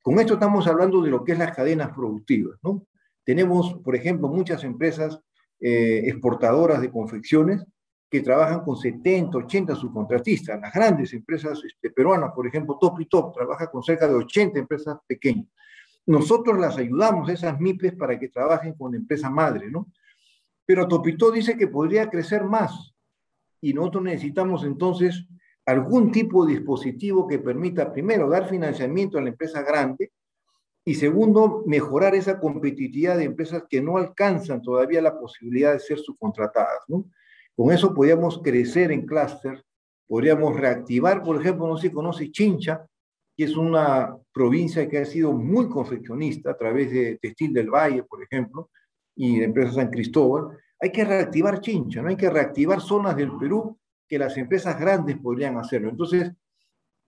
Con 0.00 0.20
esto 0.20 0.34
estamos 0.34 0.68
hablando 0.68 1.02
de 1.02 1.10
lo 1.10 1.24
que 1.24 1.32
es 1.32 1.38
las 1.38 1.50
cadenas 1.50 1.90
productivas, 1.90 2.60
¿no? 2.62 2.86
Tenemos, 3.24 3.74
por 3.82 3.96
ejemplo, 3.96 4.28
muchas 4.28 4.62
empresas 4.62 5.18
eh, 5.58 6.02
exportadoras 6.06 6.80
de 6.80 6.92
confecciones 6.92 7.64
que 8.08 8.20
trabajan 8.20 8.60
con 8.60 8.76
70, 8.76 9.36
80 9.36 9.74
subcontratistas. 9.74 10.60
Las 10.60 10.72
grandes 10.72 11.12
empresas 11.12 11.60
este, 11.64 11.90
peruanas, 11.90 12.30
por 12.32 12.46
ejemplo, 12.46 12.78
Top 12.80 13.00
y 13.00 13.06
Top, 13.06 13.34
trabaja 13.34 13.68
con 13.68 13.82
cerca 13.82 14.06
de 14.06 14.14
80 14.14 14.60
empresas 14.60 14.96
pequeñas. 15.08 15.48
Nosotros 16.06 16.56
las 16.56 16.78
ayudamos, 16.78 17.28
esas 17.28 17.58
MIPES, 17.58 17.96
para 17.96 18.16
que 18.16 18.28
trabajen 18.28 18.74
con 18.74 18.92
la 18.92 18.98
empresa 18.98 19.28
madre, 19.28 19.68
¿no? 19.72 19.88
Pero 20.64 20.86
Topito 20.86 21.32
dice 21.32 21.56
que 21.56 21.66
podría 21.66 22.08
crecer 22.08 22.44
más 22.44 22.91
y 23.62 23.72
nosotros 23.72 24.02
necesitamos 24.04 24.64
entonces 24.64 25.24
algún 25.64 26.10
tipo 26.10 26.44
de 26.44 26.54
dispositivo 26.54 27.26
que 27.26 27.38
permita, 27.38 27.92
primero, 27.92 28.28
dar 28.28 28.48
financiamiento 28.48 29.16
a 29.16 29.22
la 29.22 29.30
empresa 29.30 29.62
grande 29.62 30.10
y 30.84 30.94
segundo, 30.94 31.62
mejorar 31.66 32.16
esa 32.16 32.40
competitividad 32.40 33.16
de 33.16 33.24
empresas 33.24 33.64
que 33.70 33.80
no 33.80 33.98
alcanzan 33.98 34.60
todavía 34.60 35.00
la 35.00 35.16
posibilidad 35.16 35.72
de 35.72 35.78
ser 35.78 36.00
subcontratadas, 36.00 36.80
¿no? 36.88 37.04
Con 37.54 37.72
eso 37.72 37.94
podríamos 37.94 38.42
crecer 38.42 38.90
en 38.90 39.06
clúster, 39.06 39.62
podríamos 40.08 40.58
reactivar, 40.58 41.22
por 41.22 41.40
ejemplo, 41.40 41.68
no 41.68 41.76
si 41.76 41.90
conoce 41.90 42.32
Chincha, 42.32 42.84
que 43.36 43.44
es 43.44 43.56
una 43.56 44.16
provincia 44.32 44.88
que 44.88 44.98
ha 44.98 45.04
sido 45.04 45.32
muy 45.32 45.68
confeccionista 45.68 46.50
a 46.50 46.56
través 46.56 46.90
de 46.90 47.18
Textil 47.22 47.52
del 47.52 47.70
Valle, 47.70 48.02
por 48.02 48.20
ejemplo, 48.22 48.70
y 49.14 49.38
de 49.38 49.44
Empresa 49.44 49.74
San 49.74 49.90
Cristóbal. 49.90 50.58
Hay 50.82 50.90
que 50.90 51.04
reactivar 51.04 51.60
Chincha, 51.60 52.02
¿no? 52.02 52.08
hay 52.08 52.16
que 52.16 52.28
reactivar 52.28 52.80
zonas 52.80 53.14
del 53.14 53.30
Perú 53.38 53.78
que 54.08 54.18
las 54.18 54.36
empresas 54.36 54.78
grandes 54.78 55.16
podrían 55.16 55.56
hacerlo. 55.56 55.88
Entonces, 55.88 56.32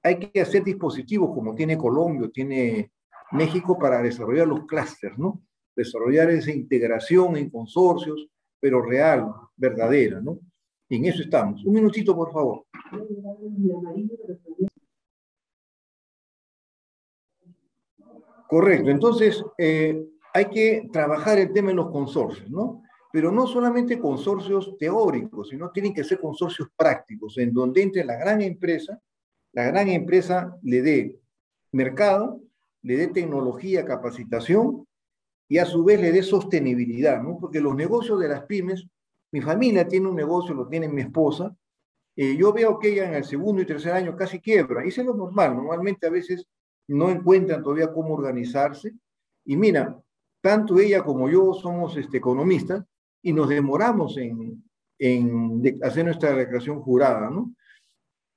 hay 0.01 0.21
que 0.21 0.41
hacer 0.41 0.63
dispositivos 0.63 1.35
como 1.35 1.57
tiene 1.57 1.77
Colombia, 1.77 2.31
tiene 2.33 2.93
México 3.33 3.77
para 3.77 4.01
desarrollar 4.01 4.47
los 4.47 4.65
clústeres, 4.65 5.19
¿no? 5.19 5.43
Desarrollar 5.75 6.31
esa 6.31 6.53
integración 6.53 7.37
en 7.37 7.51
consorcios, 7.51 8.29
pero 8.61 8.81
real, 8.81 9.27
verdadera, 9.57 10.21
¿no? 10.21 10.39
en 10.89 11.07
eso 11.07 11.23
estamos. 11.23 11.65
Un 11.65 11.75
minutito, 11.75 12.15
por 12.15 12.33
favor. 12.33 12.67
Correcto, 18.47 18.89
entonces 18.89 19.45
eh, 19.59 20.01
hay 20.33 20.45
que 20.45 20.89
trabajar 20.93 21.39
el 21.39 21.53
tema 21.53 21.71
en 21.71 21.77
los 21.77 21.91
consorcios, 21.91 22.49
¿no? 22.49 22.84
Pero 23.15 23.31
no 23.31 23.47
solamente 23.47 24.01
consorcios 24.01 24.77
teóricos, 24.77 25.51
sino 25.51 25.71
tienen 25.71 25.95
que 25.95 26.03
ser 26.03 26.19
consorcios 26.19 26.69
prácticos, 26.77 27.39
en 27.39 27.53
donde 27.53 27.83
entre 27.83 28.05
la 28.05 28.17
gran 28.17 28.43
empresa 28.43 29.01
la 29.55 29.65
gran 29.65 29.89
empresa 29.89 30.59
le 30.63 30.83
dé 30.83 31.21
mercado, 31.71 32.41
le 32.83 32.97
dé 32.97 33.07
tecnología, 33.07 33.85
capacitación 33.85 34.85
y 35.49 35.59
a 35.59 35.65
su 35.65 35.85
vez 35.85 36.01
le 36.01 36.11
dé 36.11 36.25
sostenibilidad, 36.25 37.23
¿no? 37.23 37.39
Porque 37.39 37.61
los 37.61 37.77
negocios 37.77 38.19
de 38.19 38.29
las 38.29 38.43
pymes, 38.47 38.85
mi 39.31 39.41
familia 39.41 39.87
tiene 39.87 40.09
un 40.09 40.17
negocio, 40.17 40.55
lo 40.55 40.67
tiene 40.67 40.89
mi 40.89 41.03
esposa, 41.03 41.57
eh, 42.17 42.37
yo 42.37 42.53
veo 42.53 42.81
que 42.81 42.89
ella 42.89 43.09
en 43.09 43.15
el 43.15 43.25
segundo 43.25 43.63
y 43.63 43.67
tercer 43.67 43.93
año 43.93 44.17
casi 44.17 44.41
quiebra, 44.41 44.85
y 44.85 44.89
eso 44.89 45.03
es 45.03 45.07
lo 45.07 45.15
normal, 45.15 45.55
normalmente 45.55 46.07
a 46.07 46.11
veces 46.11 46.47
no 46.89 47.09
encuentran 47.11 47.63
todavía 47.63 47.93
cómo 47.93 48.15
organizarse, 48.15 48.93
y 49.45 49.57
mira, 49.57 50.01
tanto 50.41 50.79
ella 50.81 51.05
como 51.05 51.29
yo 51.31 51.55
somos 51.55 51.97
este, 51.97 52.19
economistas 52.19 52.85
y 53.25 53.33
nos 53.33 53.49
demoramos 53.49 54.19
en, 54.19 54.63
en 54.99 55.63
hacer 55.83 56.05
nuestra 56.05 56.35
declaración 56.35 56.81
jurada, 56.83 57.31
¿no? 57.31 57.55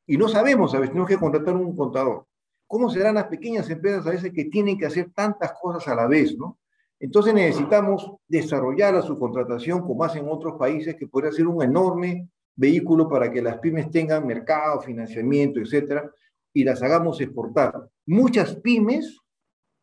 Y 0.08 0.17
no 0.17 0.29
sabemos, 0.29 0.74
a 0.74 0.79
veces 0.79 0.91
tenemos 0.91 1.10
que 1.10 1.17
contratar 1.17 1.56
un 1.56 1.75
contador. 1.75 2.25
¿Cómo 2.65 2.89
serán 2.89 3.15
las 3.15 3.27
pequeñas 3.27 3.70
empresas 3.70 4.08
a 4.08 4.12
veces 4.12 4.32
que 4.32 4.46
tienen 4.46 4.77
que 4.77 4.86
hacer 4.86 5.12
tantas 5.13 5.51
cosas 5.62 5.86
a 5.89 5.96
la 5.96 6.08
vez, 6.08 6.38
¿no? 6.38 6.58
Entonces 7.01 7.34
necesitamos 7.34 8.13
desarrollar 8.29 8.96
a 8.96 9.01
su 9.01 9.20
contratación 9.20 9.82
como 9.82 10.06
hacen 10.06 10.25
otros 10.29 10.58
países, 10.58 10.96
que 10.96 11.08
podría 11.08 11.34
ser 11.34 11.48
un 11.48 11.62
enorme 11.62 12.29
vehículo 12.56 13.10
para 13.10 13.29
que 13.29 13.41
las 13.41 13.60
pymes 13.60 13.91
tengan 13.91 14.25
mercado, 14.25 14.79
financiamiento, 14.82 15.60
etcétera, 15.60 16.10
y 16.53 16.63
las 16.63 16.82
hagamos 16.82 17.20
exportar. 17.20 17.89
Muchas 18.06 18.56
pymes 18.56 19.20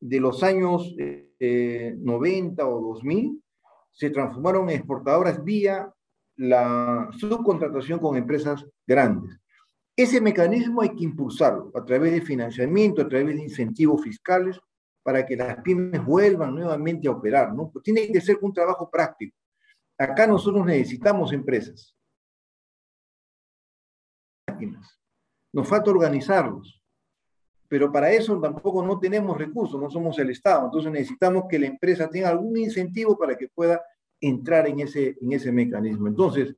de 0.01 0.19
los 0.19 0.43
años 0.43 0.97
90 0.99 2.63
eh, 2.63 2.65
o 2.65 2.81
2000 2.81 3.44
se 3.95 4.11
transformaron 4.11 4.69
en 4.69 4.77
exportadoras 4.77 5.43
vía 5.43 5.91
la 6.37 7.09
subcontratación 7.17 8.01
con 8.01 8.17
empresas 8.17 8.67
grandes. 8.87 9.39
Ese 9.97 10.21
mecanismo 10.21 10.83
hay 10.83 10.91
que 10.91 11.05
impulsarlo 11.05 11.71
a 11.75 11.85
través 11.85 12.13
de 12.13 12.21
financiamiento, 12.21 13.03
a 13.03 13.09
través 13.09 13.37
de 13.37 13.43
incentivos 13.43 14.03
fiscales, 14.03 14.59
para 15.05 15.25
que 15.25 15.37
las 15.37 15.63
pymes 15.63 16.05
vuelvan 16.05 16.55
nuevamente 16.55 17.07
a 17.07 17.13
operar, 17.13 17.55
¿no? 17.55 17.71
Pues 17.71 17.85
tiene 17.85 18.11
que 18.11 18.21
ser 18.21 18.39
un 18.41 18.53
trabajo 18.53 18.91
práctico. 18.91 19.37
Acá 19.97 20.27
nosotros 20.27 20.67
necesitamos 20.67 21.33
empresas. 21.33 21.95
Nos 25.53 25.69
falta 25.69 25.91
organizarlos. 25.91 26.83
Pero 27.69 27.91
para 27.91 28.11
eso 28.13 28.39
tampoco 28.41 28.85
no 28.85 28.99
tenemos 28.99 29.37
recursos, 29.39 29.81
no 29.81 29.91
somos 29.91 30.19
el 30.19 30.31
Estado. 30.31 30.67
Entonces 30.67 30.93
necesitamos 30.93 31.45
que 31.49 31.59
la 31.59 31.67
empresa 31.67 32.09
tenga 32.09 32.29
algún 32.29 32.57
incentivo 32.57 33.17
para 33.19 33.37
que 33.37 33.49
pueda 33.49 33.83
entrar 34.21 34.69
en 34.69 34.81
ese, 34.81 35.17
en 35.21 35.33
ese 35.33 35.51
mecanismo. 35.51 36.09
Entonces, 36.09 36.55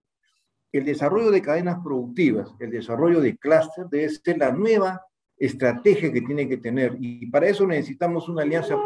el 0.73 0.85
desarrollo 0.85 1.31
de 1.31 1.43
cadenas 1.43 1.79
productivas, 1.83 2.55
el 2.61 2.71
desarrollo 2.71 3.21
de 3.21 3.37
clúster 3.37 3.87
debe 3.91 4.09
ser 4.11 4.39
la 4.39 4.53
nueva 4.53 5.03
estrategia 5.37 6.13
que 6.13 6.23
tiene 6.23 6.49
que 6.49 6.59
tener. 6.59 6.97
Y 7.01 7.31
para 7.31 7.49
eso 7.49 7.67
necesitamos 7.67 8.29
una 8.29 8.43
alianza 8.43 8.77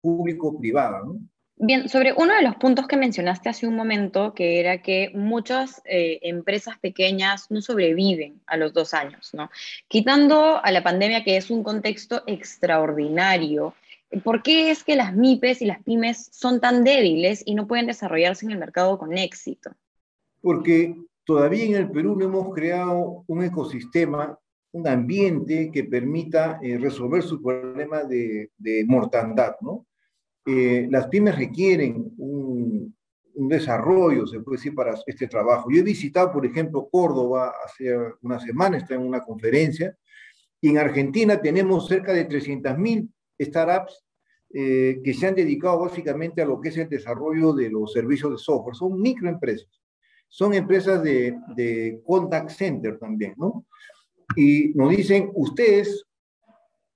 público-privada. 0.00 1.02
Bien, 1.58 1.88
sobre 1.88 2.12
uno 2.12 2.34
de 2.34 2.42
los 2.42 2.56
puntos 2.56 2.86
que 2.86 2.98
mencionaste 2.98 3.48
hace 3.48 3.66
un 3.66 3.74
momento, 3.74 4.34
que 4.34 4.60
era 4.60 4.82
que 4.82 5.10
muchas 5.14 5.80
eh, 5.86 6.18
empresas 6.22 6.78
pequeñas 6.78 7.50
no 7.50 7.62
sobreviven 7.62 8.42
a 8.46 8.58
los 8.58 8.74
dos 8.74 8.92
años, 8.92 9.32
¿no? 9.32 9.50
Quitando 9.88 10.62
a 10.62 10.70
la 10.70 10.82
pandemia, 10.82 11.24
que 11.24 11.38
es 11.38 11.50
un 11.50 11.62
contexto 11.62 12.22
extraordinario, 12.26 13.74
¿por 14.22 14.42
qué 14.42 14.70
es 14.70 14.84
que 14.84 14.96
las 14.96 15.14
MIPES 15.14 15.62
y 15.62 15.66
las 15.66 15.82
pymes 15.82 16.28
son 16.30 16.60
tan 16.60 16.84
débiles 16.84 17.42
y 17.46 17.54
no 17.54 17.66
pueden 17.66 17.86
desarrollarse 17.86 18.44
en 18.44 18.52
el 18.52 18.58
mercado 18.58 18.98
con 18.98 19.16
éxito? 19.16 19.70
Porque 20.42 20.94
todavía 21.24 21.64
en 21.64 21.74
el 21.74 21.90
Perú 21.90 22.16
no 22.16 22.26
hemos 22.26 22.54
creado 22.54 23.24
un 23.26 23.42
ecosistema 23.42 24.38
un 24.76 24.86
ambiente 24.86 25.70
que 25.72 25.84
permita 25.84 26.58
eh, 26.62 26.76
resolver 26.76 27.22
su 27.22 27.40
problema 27.40 28.04
de, 28.04 28.50
mortandad, 28.86 29.56
¿no? 29.62 29.86
Eh, 30.46 30.86
las 30.90 31.08
pymes 31.08 31.36
requieren 31.36 32.12
un, 32.18 32.94
desarrollo, 33.38 34.26
se 34.26 34.40
puede 34.40 34.56
decir, 34.56 34.74
para 34.74 34.98
este 35.06 35.28
trabajo. 35.28 35.70
Yo 35.70 35.80
he 35.80 35.82
visitado, 35.82 36.32
por 36.32 36.46
ejemplo, 36.46 36.88
Córdoba 36.90 37.52
hace 37.62 37.94
una 38.22 38.40
semana, 38.40 38.78
está 38.78 38.94
en 38.94 39.02
una 39.02 39.20
conferencia, 39.20 39.94
y 40.58 40.70
en 40.70 40.78
Argentina 40.78 41.38
tenemos 41.38 41.86
cerca 41.86 42.14
de 42.14 42.26
300.000 42.26 43.10
startups 43.38 44.02
eh, 44.54 45.00
que 45.04 45.12
se 45.12 45.26
han 45.26 45.34
dedicado 45.34 45.80
básicamente 45.80 46.40
a 46.40 46.46
lo 46.46 46.58
que 46.62 46.70
es 46.70 46.78
el 46.78 46.88
desarrollo 46.88 47.52
de 47.52 47.68
los 47.68 47.92
servicios 47.92 48.32
de 48.32 48.38
software. 48.38 48.74
Son 48.74 48.98
microempresas, 48.98 49.68
son 50.28 50.54
empresas 50.54 51.02
de, 51.02 51.36
de 51.54 52.00
contact 52.06 52.48
center 52.48 52.98
también, 52.98 53.34
¿no? 53.36 53.66
y 54.34 54.72
nos 54.74 54.90
dicen, 54.90 55.30
ustedes, 55.34 56.04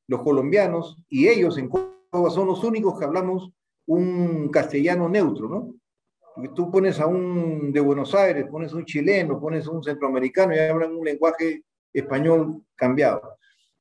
los 0.09 0.23
colombianos, 0.23 0.97
y 1.09 1.28
ellos 1.28 1.59
en 1.59 1.69
Córdoba 1.69 2.00
son 2.12 2.47
los 2.47 2.64
únicos 2.64 2.99
que 2.99 3.05
hablamos 3.05 3.52
un 3.87 4.49
castellano 4.49 5.09
neutro, 5.09 5.49
¿no? 5.49 5.75
Porque 6.35 6.50
tú 6.50 6.71
pones 6.71 7.00
a 7.00 7.07
un 7.07 7.73
de 7.73 7.81
Buenos 7.81 8.14
Aires, 8.14 8.47
pones 8.50 8.73
un 8.73 8.85
chileno, 8.85 9.40
pones 9.40 9.67
un 9.67 9.83
centroamericano 9.83 10.55
y 10.55 10.59
hablan 10.59 10.95
un 10.95 11.05
lenguaje 11.05 11.64
español 11.93 12.62
cambiado. 12.75 13.37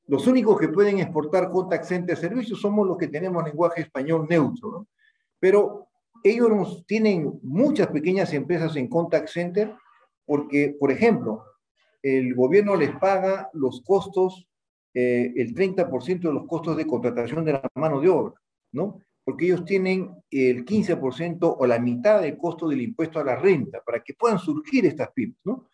Los 0.08 0.26
únicos 0.26 0.60
que 0.60 0.70
pueden 0.70 1.00
exportar 1.00 1.52
contact 1.52 1.86
center 1.86 2.18
servicios 2.18 2.60
somos 2.60 2.88
los 2.88 2.98
que 2.98 3.08
tenemos 3.08 3.44
lenguaje 3.44 3.82
español 3.82 4.26
neutro, 4.28 4.72
¿no? 4.72 4.88
Pero 5.40 5.88
ellos 6.24 6.84
tienen 6.86 7.40
muchas 7.44 7.88
pequeñas 7.88 8.34
empresas 8.34 8.76
en 8.76 8.88
contact 8.88 9.30
center 9.30 9.74
porque, 10.26 10.76
por 10.80 10.92
ejemplo, 10.92 11.44
el 12.02 12.34
gobierno 12.36 12.76
les 12.76 12.96
paga 12.98 13.50
los 13.54 13.82
costos, 13.82 14.49
eh, 14.94 15.34
el 15.36 15.54
30% 15.54 16.22
de 16.22 16.34
los 16.34 16.48
costos 16.48 16.76
de 16.76 16.88
contratación 16.88 17.46
de 17.46 17.54
la 17.54 17.70
mano 17.76 18.02
de 18.02 18.10
obra, 18.10 18.34
¿no? 18.72 19.02
Porque 19.24 19.46
ellos 19.46 19.64
tienen 19.64 20.16
el 20.32 20.66
15% 20.66 21.56
o 21.60 21.68
la 21.68 21.80
mitad 21.80 22.22
del 22.22 22.38
costo 22.38 22.68
del 22.68 22.82
impuesto 22.82 23.20
a 23.20 23.24
la 23.24 23.36
renta 23.36 23.82
para 23.86 24.02
que 24.02 24.16
puedan 24.16 24.40
surgir 24.40 24.86
estas 24.86 25.12
pymes, 25.12 25.38
¿no? 25.44 25.68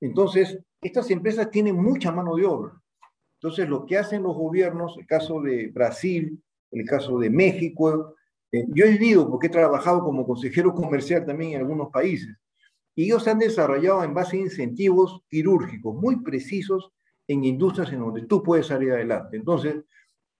Entonces, 0.00 0.58
estas 0.80 1.10
empresas 1.10 1.50
tienen 1.50 1.76
mucha 1.76 2.10
mano 2.10 2.34
de 2.34 2.44
obra. 2.46 2.72
Entonces, 3.40 3.68
lo 3.68 3.84
que 3.84 3.98
hacen 3.98 4.22
los 4.22 4.36
gobiernos, 4.36 4.96
el 4.98 5.06
caso 5.06 5.40
de 5.40 5.68
Brasil, 5.68 6.42
el 6.70 6.84
caso 6.86 7.18
de 7.18 7.28
México, 7.28 8.14
eh, 8.50 8.64
yo 8.68 8.84
he 8.84 8.92
vivido 8.92 9.28
porque 9.28 9.48
he 9.48 9.50
trabajado 9.50 10.02
como 10.02 10.26
consejero 10.26 10.74
comercial 10.74 11.26
también 11.26 11.52
en 11.52 11.58
algunos 11.58 11.90
países, 11.90 12.36
y 12.94 13.04
ellos 13.04 13.26
han 13.28 13.38
desarrollado 13.38 14.04
en 14.04 14.14
base 14.14 14.36
a 14.36 14.40
incentivos 14.40 15.22
quirúrgicos 15.28 15.94
muy 15.94 16.22
precisos 16.22 16.92
en 17.28 17.44
industrias 17.44 17.92
en 17.92 18.00
donde 18.00 18.22
tú 18.22 18.42
puedes 18.42 18.66
salir 18.66 18.92
adelante. 18.92 19.36
Entonces, 19.36 19.84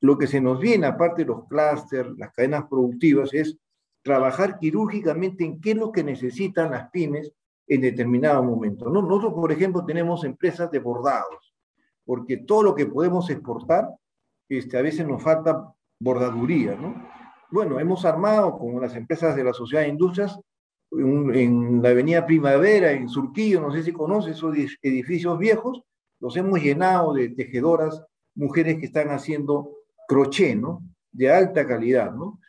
lo 0.00 0.18
que 0.18 0.26
se 0.26 0.40
nos 0.40 0.60
viene, 0.60 0.86
aparte 0.86 1.22
de 1.22 1.28
los 1.28 1.46
clústeres, 1.46 2.12
las 2.18 2.32
cadenas 2.32 2.64
productivas, 2.68 3.32
es 3.32 3.56
trabajar 4.02 4.58
quirúrgicamente 4.58 5.44
en 5.44 5.60
qué 5.60 5.70
es 5.70 5.76
lo 5.76 5.92
que 5.92 6.02
necesitan 6.02 6.72
las 6.72 6.90
pymes 6.90 7.32
en 7.68 7.80
determinado 7.80 8.42
momento. 8.42 8.90
Nosotros, 8.90 9.32
por 9.32 9.52
ejemplo, 9.52 9.84
tenemos 9.84 10.24
empresas 10.24 10.70
de 10.70 10.80
bordados, 10.80 11.54
porque 12.04 12.38
todo 12.38 12.64
lo 12.64 12.74
que 12.74 12.86
podemos 12.86 13.30
exportar, 13.30 13.88
este, 14.48 14.76
a 14.76 14.82
veces 14.82 15.06
nos 15.06 15.22
falta 15.22 15.72
bordaduría, 16.00 16.74
¿no? 16.74 16.94
Bueno, 17.50 17.78
hemos 17.78 18.04
armado 18.04 18.58
con 18.58 18.80
las 18.80 18.96
empresas 18.96 19.36
de 19.36 19.44
la 19.44 19.52
Sociedad 19.52 19.82
de 19.84 19.90
Industrias 19.90 20.38
en 20.90 21.80
la 21.80 21.90
avenida 21.90 22.26
Primavera, 22.26 22.92
en 22.92 23.08
Surquillo, 23.08 23.60
no 23.60 23.72
sé 23.72 23.82
si 23.82 23.92
conoces 23.92 24.36
esos 24.36 24.54
edificios 24.82 25.38
viejos, 25.38 25.82
los 26.22 26.36
hemos 26.36 26.62
llenado 26.62 27.12
de 27.12 27.28
tejedoras, 27.28 28.02
mujeres 28.34 28.78
que 28.78 28.86
están 28.86 29.10
haciendo 29.10 29.72
crochet, 30.08 30.56
¿no? 30.56 30.82
De 31.10 31.30
alta 31.30 31.66
calidad, 31.66 32.12
¿no? 32.12 32.40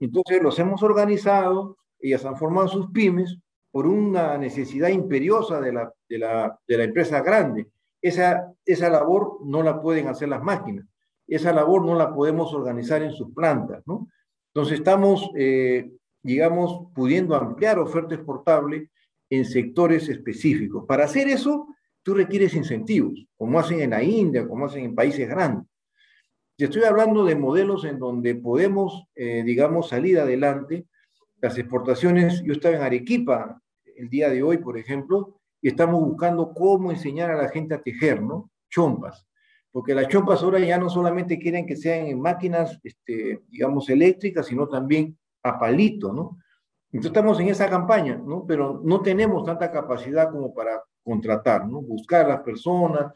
Entonces 0.00 0.42
los 0.42 0.58
hemos 0.58 0.82
organizado, 0.82 1.76
ellas 2.00 2.24
han 2.24 2.36
formado 2.36 2.66
sus 2.66 2.90
pymes 2.90 3.38
por 3.70 3.86
una 3.86 4.36
necesidad 4.38 4.88
imperiosa 4.88 5.60
de 5.60 5.72
la, 5.72 5.92
de 6.08 6.18
la, 6.18 6.58
de 6.66 6.78
la 6.78 6.84
empresa 6.84 7.20
grande. 7.20 7.68
Esa, 8.02 8.52
esa 8.64 8.88
labor 8.88 9.38
no 9.44 9.62
la 9.62 9.80
pueden 9.80 10.08
hacer 10.08 10.28
las 10.28 10.42
máquinas, 10.42 10.86
esa 11.26 11.52
labor 11.52 11.84
no 11.84 11.94
la 11.94 12.12
podemos 12.12 12.52
organizar 12.54 13.02
en 13.02 13.12
sus 13.12 13.32
plantas, 13.34 13.82
¿no? 13.86 14.08
Entonces 14.54 14.78
estamos 14.78 15.30
eh, 15.36 15.92
digamos, 16.22 16.88
pudiendo 16.94 17.34
ampliar 17.36 17.78
oferta 17.78 18.14
exportable 18.14 18.90
en 19.30 19.44
sectores 19.44 20.08
específicos. 20.08 20.84
Para 20.86 21.04
hacer 21.04 21.28
eso, 21.28 21.68
tú 22.08 22.14
requieres 22.14 22.54
incentivos, 22.54 23.26
como 23.36 23.58
hacen 23.58 23.82
en 23.82 23.90
la 23.90 24.02
India, 24.02 24.48
como 24.48 24.64
hacen 24.64 24.82
en 24.82 24.94
países 24.94 25.28
grandes. 25.28 25.68
Te 26.56 26.64
estoy 26.64 26.84
hablando 26.84 27.22
de 27.22 27.36
modelos 27.36 27.84
en 27.84 27.98
donde 27.98 28.34
podemos, 28.34 29.04
eh, 29.14 29.42
digamos, 29.44 29.90
salir 29.90 30.18
adelante. 30.18 30.86
Las 31.42 31.58
exportaciones, 31.58 32.42
yo 32.46 32.54
estaba 32.54 32.76
en 32.76 32.80
Arequipa 32.80 33.60
el 33.84 34.08
día 34.08 34.30
de 34.30 34.42
hoy, 34.42 34.56
por 34.56 34.78
ejemplo, 34.78 35.38
y 35.60 35.68
estamos 35.68 36.00
buscando 36.00 36.54
cómo 36.54 36.90
enseñar 36.90 37.30
a 37.30 37.42
la 37.42 37.50
gente 37.50 37.74
a 37.74 37.82
tejer, 37.82 38.22
¿no? 38.22 38.50
Chompas. 38.70 39.26
Porque 39.70 39.94
las 39.94 40.08
chompas 40.08 40.42
ahora 40.42 40.60
ya 40.60 40.78
no 40.78 40.88
solamente 40.88 41.38
quieren 41.38 41.66
que 41.66 41.76
sean 41.76 42.18
máquinas, 42.18 42.80
este, 42.84 43.42
digamos, 43.50 43.90
eléctricas, 43.90 44.46
sino 44.46 44.66
también 44.66 45.14
a 45.42 45.58
palito, 45.58 46.10
¿no? 46.14 46.38
Entonces 46.90 47.10
estamos 47.10 47.38
en 47.38 47.48
esa 47.48 47.68
campaña, 47.68 48.16
¿no? 48.16 48.46
Pero 48.46 48.80
no 48.82 49.02
tenemos 49.02 49.44
tanta 49.44 49.70
capacidad 49.70 50.30
como 50.30 50.54
para 50.54 50.82
contratar. 51.02 51.66
Buscar 51.66 52.26
a 52.26 52.28
las 52.28 52.40
personas. 52.42 53.12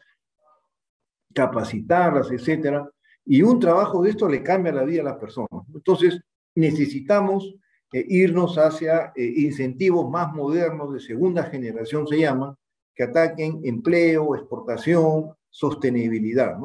capacitarlas, 1.33 2.31
etcétera. 2.31 2.87
Y 3.25 3.41
un 3.41 3.59
trabajo 3.59 4.03
de 4.03 4.11
esto 4.11 4.29
le 4.29 4.43
cambia 4.43 4.71
la 4.71 4.83
vida 4.83 5.01
a 5.01 5.05
las 5.05 5.17
personas. 5.17 5.65
Entonces, 5.73 6.21
necesitamos 6.55 7.55
eh, 7.91 8.05
irnos 8.07 8.57
hacia 8.57 9.13
eh, 9.15 9.33
incentivos 9.37 10.09
más 10.09 10.33
modernos 10.33 10.93
de 10.93 10.99
segunda 10.99 11.43
generación, 11.43 12.07
se 12.07 12.19
llaman, 12.19 12.55
que 12.95 13.03
ataquen 13.03 13.61
empleo, 13.63 14.35
exportación, 14.35 15.31
sostenibilidad. 15.49 16.57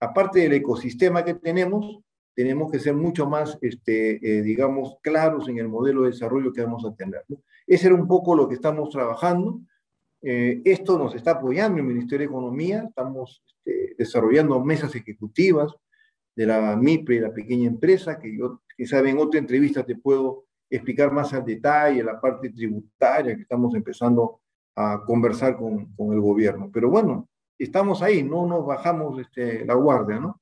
Aparte 0.00 0.40
del 0.40 0.54
ecosistema 0.54 1.24
que 1.24 1.34
tenemos, 1.34 2.00
tenemos 2.34 2.70
que 2.70 2.80
ser 2.80 2.94
mucho 2.94 3.28
más, 3.28 3.56
este, 3.60 4.16
eh, 4.16 4.42
digamos, 4.42 4.96
claros 5.00 5.48
en 5.48 5.58
el 5.58 5.68
modelo 5.68 6.02
de 6.02 6.10
desarrollo 6.10 6.52
que 6.52 6.62
vamos 6.62 6.84
a 6.84 6.94
tener. 6.94 7.24
¿no? 7.28 7.38
Ese 7.66 7.86
era 7.86 7.94
un 7.94 8.08
poco 8.08 8.34
lo 8.34 8.48
que 8.48 8.56
estamos 8.56 8.90
trabajando. 8.90 9.60
Esto 10.24 10.98
nos 10.98 11.14
está 11.14 11.32
apoyando 11.32 11.78
el 11.78 11.84
Ministerio 11.84 12.26
de 12.26 12.32
Economía, 12.32 12.84
estamos 12.88 13.42
este, 13.46 13.94
desarrollando 13.98 14.62
mesas 14.64 14.94
ejecutivas 14.94 15.74
de 16.34 16.46
la 16.46 16.76
MIPRE 16.76 17.20
la 17.20 17.32
pequeña 17.32 17.68
empresa, 17.68 18.18
que 18.18 18.36
yo 18.36 18.62
quizá 18.76 19.00
en 19.00 19.18
otra 19.18 19.38
entrevista 19.38 19.84
te 19.84 19.96
puedo 19.96 20.46
explicar 20.68 21.12
más 21.12 21.32
al 21.32 21.44
detalle 21.44 22.02
la 22.02 22.20
parte 22.20 22.50
tributaria 22.50 23.36
que 23.36 23.42
estamos 23.42 23.74
empezando 23.74 24.40
a 24.74 25.02
conversar 25.06 25.56
con, 25.56 25.94
con 25.94 26.12
el 26.12 26.20
gobierno. 26.20 26.70
Pero 26.72 26.90
bueno, 26.90 27.28
estamos 27.58 28.02
ahí, 28.02 28.22
no 28.22 28.46
nos 28.46 28.66
bajamos 28.66 29.20
este, 29.20 29.64
la 29.64 29.74
guardia, 29.74 30.18
¿no? 30.18 30.40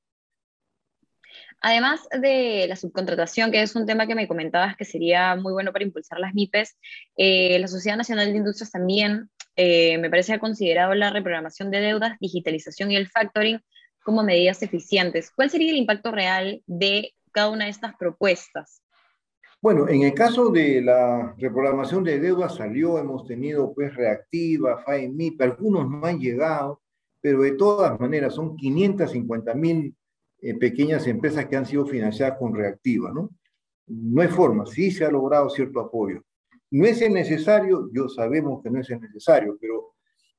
Además 1.61 2.07
de 2.21 2.65
la 2.67 2.75
subcontratación, 2.75 3.49
que 3.51 3.61
es 3.61 3.75
un 3.75 3.85
tema 3.85 4.05
que 4.05 4.15
me 4.15 4.27
comentabas 4.27 4.75
que 4.75 4.83
sería 4.83 5.35
muy 5.35 5.53
bueno 5.53 5.71
para 5.71 5.85
impulsar 5.85 6.19
las 6.19 6.33
MIPES, 6.33 6.77
eh, 7.15 7.57
la 7.59 7.67
Sociedad 7.67 7.95
Nacional 7.95 8.31
de 8.31 8.37
Industrias 8.37 8.71
también 8.71 9.29
eh, 9.55 9.97
me 9.99 10.09
parece 10.09 10.33
ha 10.33 10.39
considerado 10.39 10.93
la 10.95 11.11
reprogramación 11.11 11.71
de 11.71 11.81
deudas, 11.81 12.17
digitalización 12.19 12.91
y 12.91 12.95
el 12.95 13.07
factoring 13.07 13.59
como 14.03 14.23
medidas 14.23 14.61
eficientes. 14.63 15.31
¿Cuál 15.31 15.49
sería 15.49 15.71
el 15.71 15.77
impacto 15.77 16.11
real 16.11 16.61
de 16.65 17.13
cada 17.31 17.49
una 17.49 17.65
de 17.65 17.71
estas 17.71 17.95
propuestas? 17.95 18.81
Bueno, 19.61 19.87
en 19.87 20.01
el 20.03 20.13
caso 20.13 20.49
de 20.49 20.81
la 20.81 21.33
reprogramación 21.37 22.03
de 22.03 22.19
deuda 22.19 22.49
salió, 22.49 22.99
hemos 22.99 23.25
tenido 23.25 23.73
pues 23.73 23.95
reactiva, 23.95 24.83
FAEMIP, 24.83 25.41
algunos 25.41 25.89
no 25.89 26.05
han 26.05 26.19
llegado, 26.19 26.81
pero 27.21 27.43
de 27.43 27.53
todas 27.53 27.97
maneras 27.97 28.35
son 28.35 28.57
550 28.57 29.53
mil 29.53 29.95
eh, 30.41 30.55
pequeñas 30.55 31.07
empresas 31.07 31.45
que 31.45 31.55
han 31.55 31.65
sido 31.65 31.85
financiadas 31.85 32.37
con 32.37 32.53
reactiva, 32.53 33.11
¿no? 33.13 33.29
No 33.87 34.21
hay 34.21 34.27
forma, 34.27 34.65
sí 34.65 34.91
se 34.91 35.05
ha 35.05 35.09
logrado 35.09 35.49
cierto 35.49 35.79
apoyo. 35.79 36.21
No 36.73 36.85
es 36.85 37.09
necesario, 37.09 37.89
yo 37.93 38.09
sabemos 38.09 38.61
que 38.61 38.69
no 38.69 38.79
es 38.79 38.89
necesario, 38.89 39.57
pero 39.59 39.93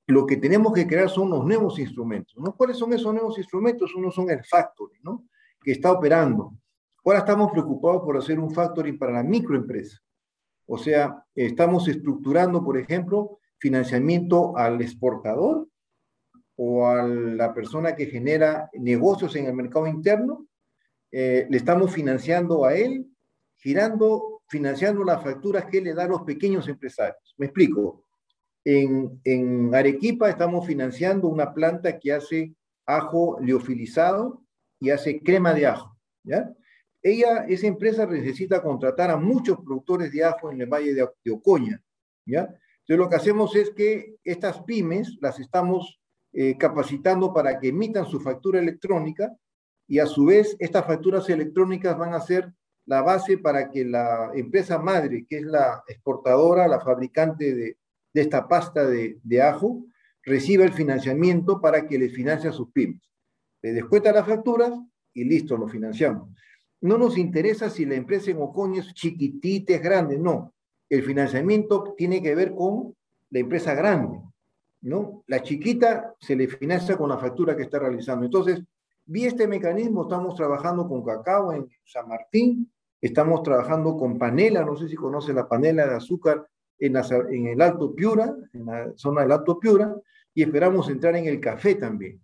lo 0.06 0.26
que 0.26 0.36
tenemos 0.36 0.72
que 0.72 0.86
crear 0.86 1.08
son 1.08 1.30
los 1.30 1.44
nuevos 1.44 1.78
instrumentos, 1.78 2.34
¿no? 2.36 2.54
¿Cuáles 2.56 2.76
son 2.76 2.92
esos 2.92 3.12
nuevos 3.12 3.38
instrumentos? 3.38 3.94
Uno 3.94 4.10
son 4.10 4.30
el 4.30 4.44
factoring, 4.44 5.02
¿no? 5.02 5.24
Que 5.62 5.72
está 5.72 5.92
operando 5.92 6.52
Ahora 7.04 7.18
estamos 7.18 7.52
preocupados 7.52 8.02
por 8.02 8.16
hacer 8.16 8.40
un 8.40 8.50
factoring 8.50 8.98
para 8.98 9.12
la 9.12 9.22
microempresa. 9.22 9.98
O 10.66 10.78
sea, 10.78 11.22
estamos 11.34 11.86
estructurando, 11.86 12.64
por 12.64 12.78
ejemplo, 12.78 13.40
financiamiento 13.58 14.56
al 14.56 14.80
exportador 14.80 15.68
o 16.56 16.86
a 16.86 17.02
la 17.02 17.52
persona 17.52 17.94
que 17.94 18.06
genera 18.06 18.70
negocios 18.72 19.36
en 19.36 19.46
el 19.46 19.52
mercado 19.52 19.86
interno. 19.86 20.46
Eh, 21.12 21.46
le 21.50 21.56
estamos 21.58 21.92
financiando 21.92 22.64
a 22.64 22.74
él, 22.74 23.06
girando, 23.56 24.33
financiando 24.48 25.04
las 25.04 25.22
facturas 25.22 25.66
que 25.66 25.80
le 25.80 25.94
da 25.94 26.04
a 26.04 26.08
los 26.08 26.22
pequeños 26.22 26.68
empresarios. 26.68 27.34
Me 27.36 27.46
explico. 27.46 28.04
En, 28.64 29.20
en 29.24 29.74
Arequipa 29.74 30.30
estamos 30.30 30.66
financiando 30.66 31.28
una 31.28 31.52
planta 31.52 31.98
que 31.98 32.12
hace 32.12 32.54
ajo 32.86 33.38
liofilizado 33.40 34.42
y 34.80 34.90
hace 34.90 35.20
crema 35.20 35.52
de 35.52 35.66
ajo. 35.66 35.98
¿ya? 36.22 36.50
ella, 37.04 37.44
esa 37.46 37.66
empresa 37.66 38.06
necesita 38.06 38.62
contratar 38.62 39.10
a 39.10 39.18
muchos 39.18 39.58
productores 39.58 40.10
de 40.10 40.24
ajo 40.24 40.50
en 40.50 40.62
el 40.62 40.66
Valle 40.66 40.94
de, 40.94 41.30
Ocoña, 41.30 41.80
¿ya? 42.24 42.40
Entonces 42.40 42.98
lo 42.98 43.08
que 43.10 43.16
hacemos 43.16 43.54
es 43.54 43.70
que 43.70 44.16
estas 44.24 44.62
pymes 44.62 45.18
las 45.20 45.38
estamos 45.38 46.00
eh, 46.32 46.56
capacitando 46.58 47.32
para 47.32 47.60
que 47.60 47.68
emitan 47.68 48.06
su 48.06 48.20
factura 48.20 48.58
electrónica 48.58 49.30
y 49.86 49.98
a 49.98 50.06
su 50.06 50.24
vez 50.24 50.56
estas 50.58 50.86
facturas 50.86 51.28
electrónicas 51.28 51.96
van 51.96 52.14
a 52.14 52.20
ser 52.20 52.50
la 52.86 53.02
base 53.02 53.38
para 53.38 53.70
que 53.70 53.84
la 53.84 54.30
empresa 54.34 54.78
madre, 54.78 55.26
que 55.28 55.38
es 55.38 55.44
la 55.44 55.82
exportadora, 55.88 56.68
la 56.68 56.80
fabricante 56.80 57.54
de, 57.54 57.76
esta 58.12 58.46
pasta 58.46 58.86
de, 58.86 59.18
de, 59.22 59.42
ajo, 59.42 59.84
reciba 60.22 60.64
el 60.64 60.72
financiamiento 60.72 61.60
para 61.60 61.86
que 61.86 61.98
le 61.98 62.08
financie 62.08 62.48
a 62.48 62.52
sus 62.52 62.70
pymes. 62.70 63.02
Le 63.62 63.72
descuenta 63.72 64.12
las 64.12 64.26
facturas 64.26 64.72
y 65.12 65.24
listo, 65.24 65.56
lo 65.56 65.68
financiamos. 65.68 66.28
No 66.80 66.98
nos 66.98 67.16
interesa 67.16 67.70
si 67.70 67.86
la 67.86 67.94
empresa 67.94 68.30
en 68.30 68.42
Ocoña 68.42 68.80
es 68.80 68.92
chiquitita, 68.92 69.74
es 69.74 69.82
grande, 69.82 70.18
no. 70.18 70.54
El 70.88 71.02
financiamiento 71.02 71.94
tiene 71.96 72.22
que 72.22 72.34
ver 72.34 72.54
con 72.54 72.94
la 73.30 73.38
empresa 73.38 73.74
grande, 73.74 74.20
¿no? 74.82 75.24
La 75.26 75.42
chiquita 75.42 76.14
se 76.20 76.36
le 76.36 76.46
financia 76.46 76.96
con 76.96 77.08
la 77.08 77.18
factura 77.18 77.56
que 77.56 77.62
está 77.62 77.78
realizando. 77.78 78.26
Entonces, 78.26 78.62
vi 79.06 79.24
este 79.24 79.48
mecanismo, 79.48 80.02
estamos 80.02 80.34
trabajando 80.34 80.86
con 80.86 81.02
cacao 81.02 81.52
en 81.52 81.66
San 81.84 82.06
Martín, 82.06 82.70
estamos 83.04 83.42
trabajando 83.42 83.98
con 83.98 84.16
panela, 84.16 84.64
no 84.64 84.76
sé 84.76 84.88
si 84.88 84.96
conoce 84.96 85.34
la 85.34 85.46
panela 85.46 85.86
de 85.86 85.96
azúcar 85.96 86.48
en, 86.78 86.96
en 86.96 87.46
el 87.48 87.60
Alto 87.60 87.94
Piura, 87.94 88.34
en 88.54 88.64
la 88.64 88.92
zona 88.96 89.20
del 89.20 89.32
Alto 89.32 89.60
Piura, 89.60 89.94
y 90.32 90.42
esperamos 90.42 90.88
entrar 90.88 91.14
en 91.16 91.26
el 91.26 91.38
café 91.38 91.74
también. 91.74 92.18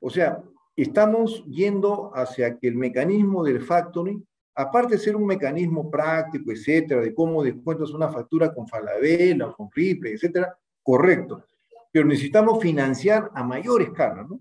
O 0.00 0.10
sea, 0.10 0.42
estamos 0.76 1.42
yendo 1.46 2.12
hacia 2.14 2.58
que 2.58 2.68
el 2.68 2.74
mecanismo 2.74 3.42
del 3.42 3.62
factoring, 3.62 4.22
aparte 4.54 4.96
de 4.96 5.00
ser 5.00 5.16
un 5.16 5.24
mecanismo 5.24 5.90
práctico, 5.90 6.52
etcétera, 6.52 7.00
de 7.00 7.14
cómo 7.14 7.42
descuentas 7.42 7.90
una 7.92 8.10
factura 8.10 8.52
con 8.52 8.68
Falabella 8.68 9.46
o 9.46 9.56
con 9.56 9.70
Ripley, 9.74 10.12
etcétera, 10.12 10.54
correcto. 10.82 11.42
Pero 11.90 12.06
necesitamos 12.06 12.60
financiar 12.60 13.30
a 13.32 13.42
mayor 13.42 13.80
escala, 13.80 14.24
¿no? 14.24 14.40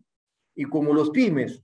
Y 0.54 0.66
como 0.66 0.94
los 0.94 1.12
pymes 1.12 1.64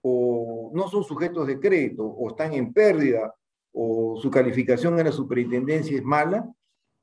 o 0.00 0.70
no 0.72 0.86
son 0.86 1.02
sujetos 1.02 1.46
de 1.48 1.58
crédito 1.58 2.04
o 2.04 2.28
están 2.28 2.52
en 2.52 2.72
pérdida 2.72 3.34
o 3.74 4.18
su 4.22 4.30
calificación 4.30 4.98
en 4.98 5.04
la 5.06 5.12
superintendencia 5.12 5.96
es 5.96 6.04
mala, 6.04 6.50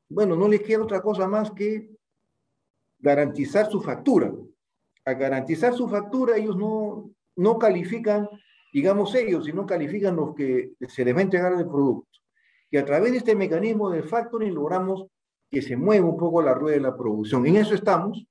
bueno, 0.10 0.36
no 0.36 0.47
les 0.47 0.62
queda 0.62 0.84
otra 0.84 1.01
cosa 1.01 1.27
más 1.27 1.51
que 1.51 1.91
garantizar 2.99 3.69
su 3.69 3.81
factura 3.81 4.34
a 5.05 5.13
garantizar 5.13 5.73
su 5.73 5.88
factura, 5.88 6.38
ellos 6.38 6.55
no, 6.57 7.12
no 7.36 7.57
califican, 7.57 8.27
digamos 8.73 9.13
ellos, 9.15 9.45
sino 9.45 9.65
califican 9.65 10.15
los 10.15 10.36
que 10.36 10.73
se 10.88 11.03
les 11.05 11.15
va 11.15 11.19
a 11.19 11.23
entregar 11.23 11.53
el 11.53 11.67
producto. 11.67 12.19
Y 12.69 12.77
a 12.77 12.86
través 12.86 13.12
de 13.12 13.17
este 13.17 13.36
mecanismo 13.36 13.89
de 13.89 14.03
factoring 14.03 14.53
logramos 14.53 15.07
que 15.49 15.62
se 15.62 15.75
mueva 15.75 16.07
un 16.07 16.17
poco 16.17 16.41
la 16.41 16.53
rueda 16.53 16.77
de 16.77 16.84
la 16.84 16.95
producción. 16.95 17.45
En 17.45 17.57
eso 17.57 17.75
estamos. 17.75 18.25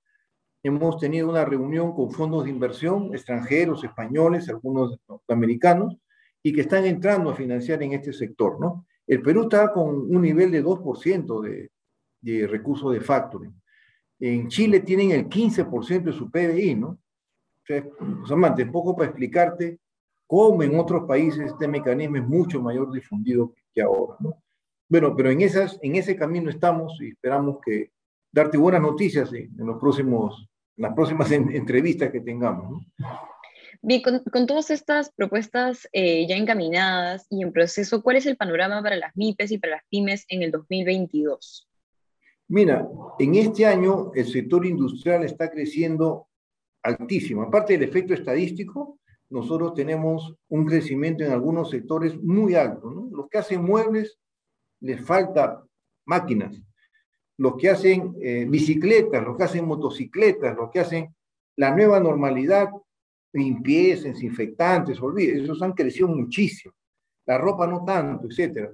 Hemos 0.63 0.99
tenido 0.99 1.29
una 1.29 1.45
reunión 1.45 1.95
con 1.95 2.11
fondos 2.11 2.45
de 2.45 2.51
inversión 2.51 3.15
extranjeros, 3.15 3.85
españoles, 3.85 4.49
algunos 4.49 4.99
norteamericanos, 5.09 5.97
y 6.43 6.53
que 6.53 6.63
están 6.63 6.87
entrando 6.87 7.31
a 7.31 7.35
financiar 7.35 7.83
en 7.83 7.93
este 7.93 8.13
sector. 8.13 8.61
¿no? 8.61 8.87
El 9.07 9.23
Perú 9.23 9.43
está 9.43 9.73
con 9.73 9.89
un 9.89 10.23
nivel 10.23 10.51
de 10.51 10.65
2% 10.65 11.41
de, 11.43 11.71
de 12.21 12.47
recursos 12.47 12.93
de 12.93 13.01
factoring. 13.01 13.55
En 14.19 14.49
Chile 14.49 14.81
tienen 14.81 15.13
el 15.13 15.29
15% 15.29 16.03
de 16.03 16.13
su 16.13 16.31
PBI, 16.31 16.75
¿no? 16.75 16.89
O 16.89 18.27
sea, 18.27 18.37
un 18.37 18.73
poco 18.73 18.97
para 18.97 19.09
explicarte 19.09 19.79
cómo 20.27 20.63
en 20.63 20.79
otros 20.79 21.05
países 21.05 21.53
este 21.53 21.69
mecanismo 21.69 22.17
es 22.17 22.27
mucho 22.27 22.61
mayor 22.61 22.93
difundido 22.93 23.55
que 23.73 23.81
ahora, 23.81 24.17
¿no? 24.21 24.43
Bueno, 24.89 25.15
pero 25.17 25.31
en, 25.31 25.41
esas, 25.41 25.79
en 25.83 25.95
ese 25.95 26.17
camino 26.17 26.51
estamos 26.51 27.01
y 27.01 27.11
esperamos 27.11 27.59
que 27.65 27.93
darte 28.33 28.59
buenas 28.59 28.83
noticias 28.83 29.33
en, 29.33 29.51
los 29.57 29.79
próximos, 29.79 30.49
las 30.77 30.95
próximas 30.95 31.31
entrevistas 31.33 32.11
que 32.11 32.21
tengamos, 32.21 32.71
¿no? 32.71 32.81
Bien, 33.83 34.03
con, 34.03 34.47
todas 34.47 34.71
estas 34.71 35.11
propuestas 35.11 35.89
eh, 35.93 36.27
ya 36.29 36.37
encaminadas 36.37 37.27
y 37.31 37.43
en 37.43 37.53
proceso, 37.53 38.03
¿cuál 38.03 38.17
es 38.17 38.27
el 38.27 38.37
panorama 38.37 38.83
para 38.83 38.97
las 38.97 39.17
MIPES 39.17 39.53
y 39.53 39.59
para 39.59 39.77
las 39.77 39.85
pymes 39.89 40.27
en 40.29 40.43
el 40.43 40.51
2022? 40.51 41.67
Mira, 42.49 42.87
en 43.19 43.35
este 43.37 43.65
año 43.65 44.13
el 44.15 44.27
sector 44.27 44.67
industrial 44.67 45.25
está 45.25 45.51
creciendo 45.51 46.29
altísimo. 46.83 47.43
Aparte 47.43 47.73
del 47.73 47.89
efecto 47.89 48.13
estadístico, 48.13 48.99
nosotros 49.31 49.73
tenemos 49.73 50.35
un 50.49 50.67
crecimiento 50.67 51.25
en 51.25 51.33
algunos 51.33 51.71
sectores 51.71 52.21
muy 52.21 52.57
alto. 52.57 52.91
¿no? 52.91 53.09
Los 53.17 53.29
que 53.29 53.39
hacen 53.39 53.63
muebles, 53.63 54.19
les 54.81 55.01
falta 55.01 55.65
máquinas. 56.05 56.61
Los 57.39 57.57
que 57.57 57.71
hacen 57.71 58.15
eh, 58.21 58.45
bicicletas, 58.47 59.25
los 59.25 59.37
que 59.39 59.45
hacen 59.45 59.67
motocicletas, 59.67 60.55
los 60.55 60.71
que 60.71 60.81
hacen 60.81 61.15
la 61.57 61.75
nueva 61.75 62.01
normalidad, 62.01 62.69
limpieza, 63.33 64.09
desinfectantes, 64.09 65.01
olvide, 65.01 65.43
esos 65.43 65.63
han 65.63 65.73
crecido 65.73 66.09
muchísimo. 66.09 66.75
La 67.27 67.39
ropa 67.39 67.67
no 67.67 67.85
tanto, 67.85 68.27
etcétera 68.27 68.71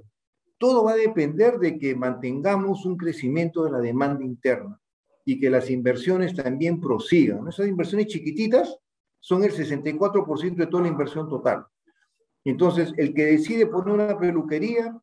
todo 0.59 0.85
va 0.85 0.93
a 0.93 0.97
depender 0.97 1.59
de 1.59 1.79
que 1.79 1.95
mantengamos 1.95 2.87
un 2.87 2.97
crecimiento 2.97 3.65
de 3.65 3.73
la 3.73 3.79
demanda 3.79 4.25
interna 4.25 4.81
y 5.25 5.39
que 5.39 5.51
las 5.51 5.71
inversiones 5.71 6.35
también 6.35 6.81
prosigan. 6.81 7.47
Esas 7.49 7.67
inversiones 7.67 8.07
chiquititas 8.07 8.77
son 9.21 9.45
el 9.45 9.53
64% 9.53 10.55
de 10.55 10.67
toda 10.67 10.85
la 10.85 10.89
inversión 10.89 11.29
total. 11.29 11.67
Entonces, 12.45 12.93
el 12.97 13.13
que 13.13 13.27
decide 13.27 13.67
poner 13.67 13.95
una 13.95 14.19
peluquería, 14.19 14.97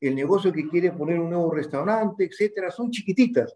el 0.00 0.14
negocio 0.14 0.52
que 0.52 0.68
quiere 0.68 0.92
poner 0.92 1.18
un 1.18 1.30
nuevo 1.30 1.50
restaurante, 1.52 2.24
etcétera, 2.24 2.70
son 2.70 2.90
chiquititas 2.90 3.54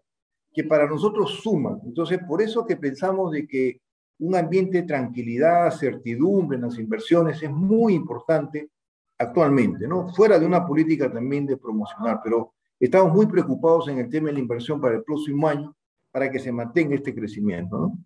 que 0.51 0.65
para 0.65 0.87
nosotros 0.87 1.39
suman. 1.41 1.79
Entonces, 1.85 2.19
por 2.27 2.41
eso 2.41 2.65
que 2.65 2.75
pensamos 2.75 3.31
de 3.31 3.47
que 3.47 3.81
un 4.19 4.35
ambiente 4.35 4.81
de 4.81 4.87
tranquilidad, 4.87 5.71
certidumbre 5.71 6.57
en 6.57 6.63
las 6.63 6.77
inversiones 6.77 7.41
es 7.41 7.51
muy 7.51 7.93
importante 7.93 8.69
actualmente, 9.17 9.87
¿no? 9.87 10.09
Fuera 10.13 10.39
de 10.39 10.45
una 10.45 10.65
política 10.65 11.11
también 11.11 11.45
de 11.45 11.57
promocionar, 11.57 12.19
pero 12.23 12.53
estamos 12.79 13.13
muy 13.13 13.25
preocupados 13.25 13.87
en 13.87 13.99
el 13.99 14.09
tema 14.09 14.27
de 14.27 14.33
la 14.33 14.39
inversión 14.39 14.79
para 14.79 14.95
el 14.95 15.03
próximo 15.03 15.47
año 15.47 15.75
para 16.11 16.29
que 16.31 16.39
se 16.39 16.51
mantenga 16.51 16.95
este 16.95 17.13
crecimiento, 17.13 17.77
¿no? 17.77 17.97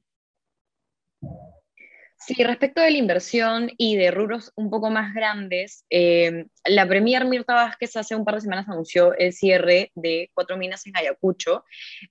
Sí, 2.25 2.41
respecto 2.41 2.79
de 2.79 2.91
la 2.91 2.97
inversión 2.97 3.69
y 3.77 3.97
de 3.97 4.09
rubros 4.09 4.53
un 4.55 4.69
poco 4.69 4.89
más 4.89 5.13
grandes, 5.13 5.83
eh, 5.89 6.45
la 6.63 6.87
Premier 6.87 7.25
Mirta 7.25 7.53
Vázquez 7.53 7.97
hace 7.97 8.15
un 8.15 8.23
par 8.23 8.35
de 8.35 8.41
semanas 8.41 8.69
anunció 8.69 9.13
el 9.17 9.33
cierre 9.33 9.91
de 9.93 10.31
cuatro 10.33 10.55
minas 10.55 10.87
en 10.87 10.95
Ayacucho 10.95 11.65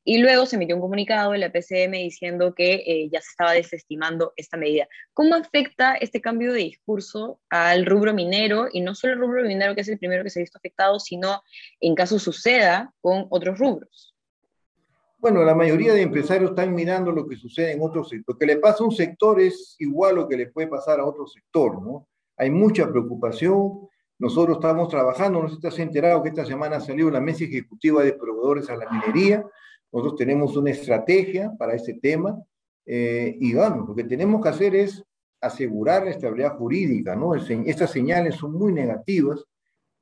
y 0.04 0.18
luego 0.18 0.44
se 0.44 0.56
emitió 0.56 0.74
un 0.74 0.82
comunicado 0.82 1.32
de 1.32 1.38
la 1.38 1.50
PCM 1.50 1.92
diciendo 1.92 2.54
que 2.54 2.74
eh, 2.86 3.08
ya 3.10 3.22
se 3.22 3.30
estaba 3.30 3.52
desestimando 3.52 4.34
esta 4.36 4.58
medida. 4.58 4.86
¿Cómo 5.14 5.34
afecta 5.34 5.94
este 5.94 6.20
cambio 6.20 6.52
de 6.52 6.58
discurso 6.58 7.40
al 7.48 7.86
rubro 7.86 8.12
minero 8.12 8.68
y 8.70 8.82
no 8.82 8.94
solo 8.94 9.14
el 9.14 9.18
rubro 9.18 9.42
minero 9.44 9.74
que 9.74 9.80
es 9.80 9.88
el 9.88 9.98
primero 9.98 10.24
que 10.24 10.28
se 10.30 10.40
ha 10.40 10.42
visto 10.42 10.58
afectado, 10.58 11.00
sino 11.00 11.42
en 11.80 11.94
caso 11.94 12.18
suceda 12.18 12.92
con 13.00 13.28
otros 13.30 13.58
rubros? 13.58 14.11
Bueno, 15.22 15.44
la 15.44 15.54
mayoría 15.54 15.94
de 15.94 16.02
empresarios 16.02 16.50
están 16.50 16.74
mirando 16.74 17.12
lo 17.12 17.28
que 17.28 17.36
sucede 17.36 17.70
en 17.70 17.80
otro 17.80 18.02
sector. 18.02 18.34
Lo 18.34 18.38
que 18.40 18.46
le 18.46 18.56
pasa 18.56 18.82
a 18.82 18.86
un 18.88 18.92
sector 18.92 19.40
es 19.40 19.76
igual 19.78 20.16
lo 20.16 20.26
que 20.26 20.36
le 20.36 20.48
puede 20.48 20.66
pasar 20.66 20.98
a 20.98 21.06
otro 21.06 21.28
sector, 21.28 21.80
¿no? 21.80 22.08
Hay 22.36 22.50
mucha 22.50 22.90
preocupación. 22.90 23.88
Nosotros 24.18 24.56
estamos 24.56 24.88
trabajando, 24.88 25.40
no 25.40 25.46
sé 25.46 25.54
si 25.54 25.58
estás 25.64 25.78
enterado 25.78 26.24
que 26.24 26.30
esta 26.30 26.44
semana 26.44 26.80
salió 26.80 27.08
la 27.08 27.20
mesa 27.20 27.44
ejecutiva 27.44 28.02
de 28.02 28.14
proveedores 28.14 28.68
a 28.68 28.74
la 28.74 28.90
minería. 28.90 29.46
Nosotros 29.92 30.16
tenemos 30.16 30.56
una 30.56 30.72
estrategia 30.72 31.52
para 31.56 31.76
este 31.76 31.94
tema. 31.94 32.42
Eh, 32.84 33.36
y 33.38 33.54
vamos, 33.54 33.90
lo 33.90 33.94
que 33.94 34.02
tenemos 34.02 34.42
que 34.42 34.48
hacer 34.48 34.74
es 34.74 35.04
asegurar 35.40 36.02
la 36.02 36.10
estabilidad 36.10 36.56
jurídica, 36.56 37.14
¿no? 37.14 37.36
Estas 37.36 37.92
señales 37.92 38.34
son 38.34 38.54
muy 38.54 38.72
negativas 38.72 39.44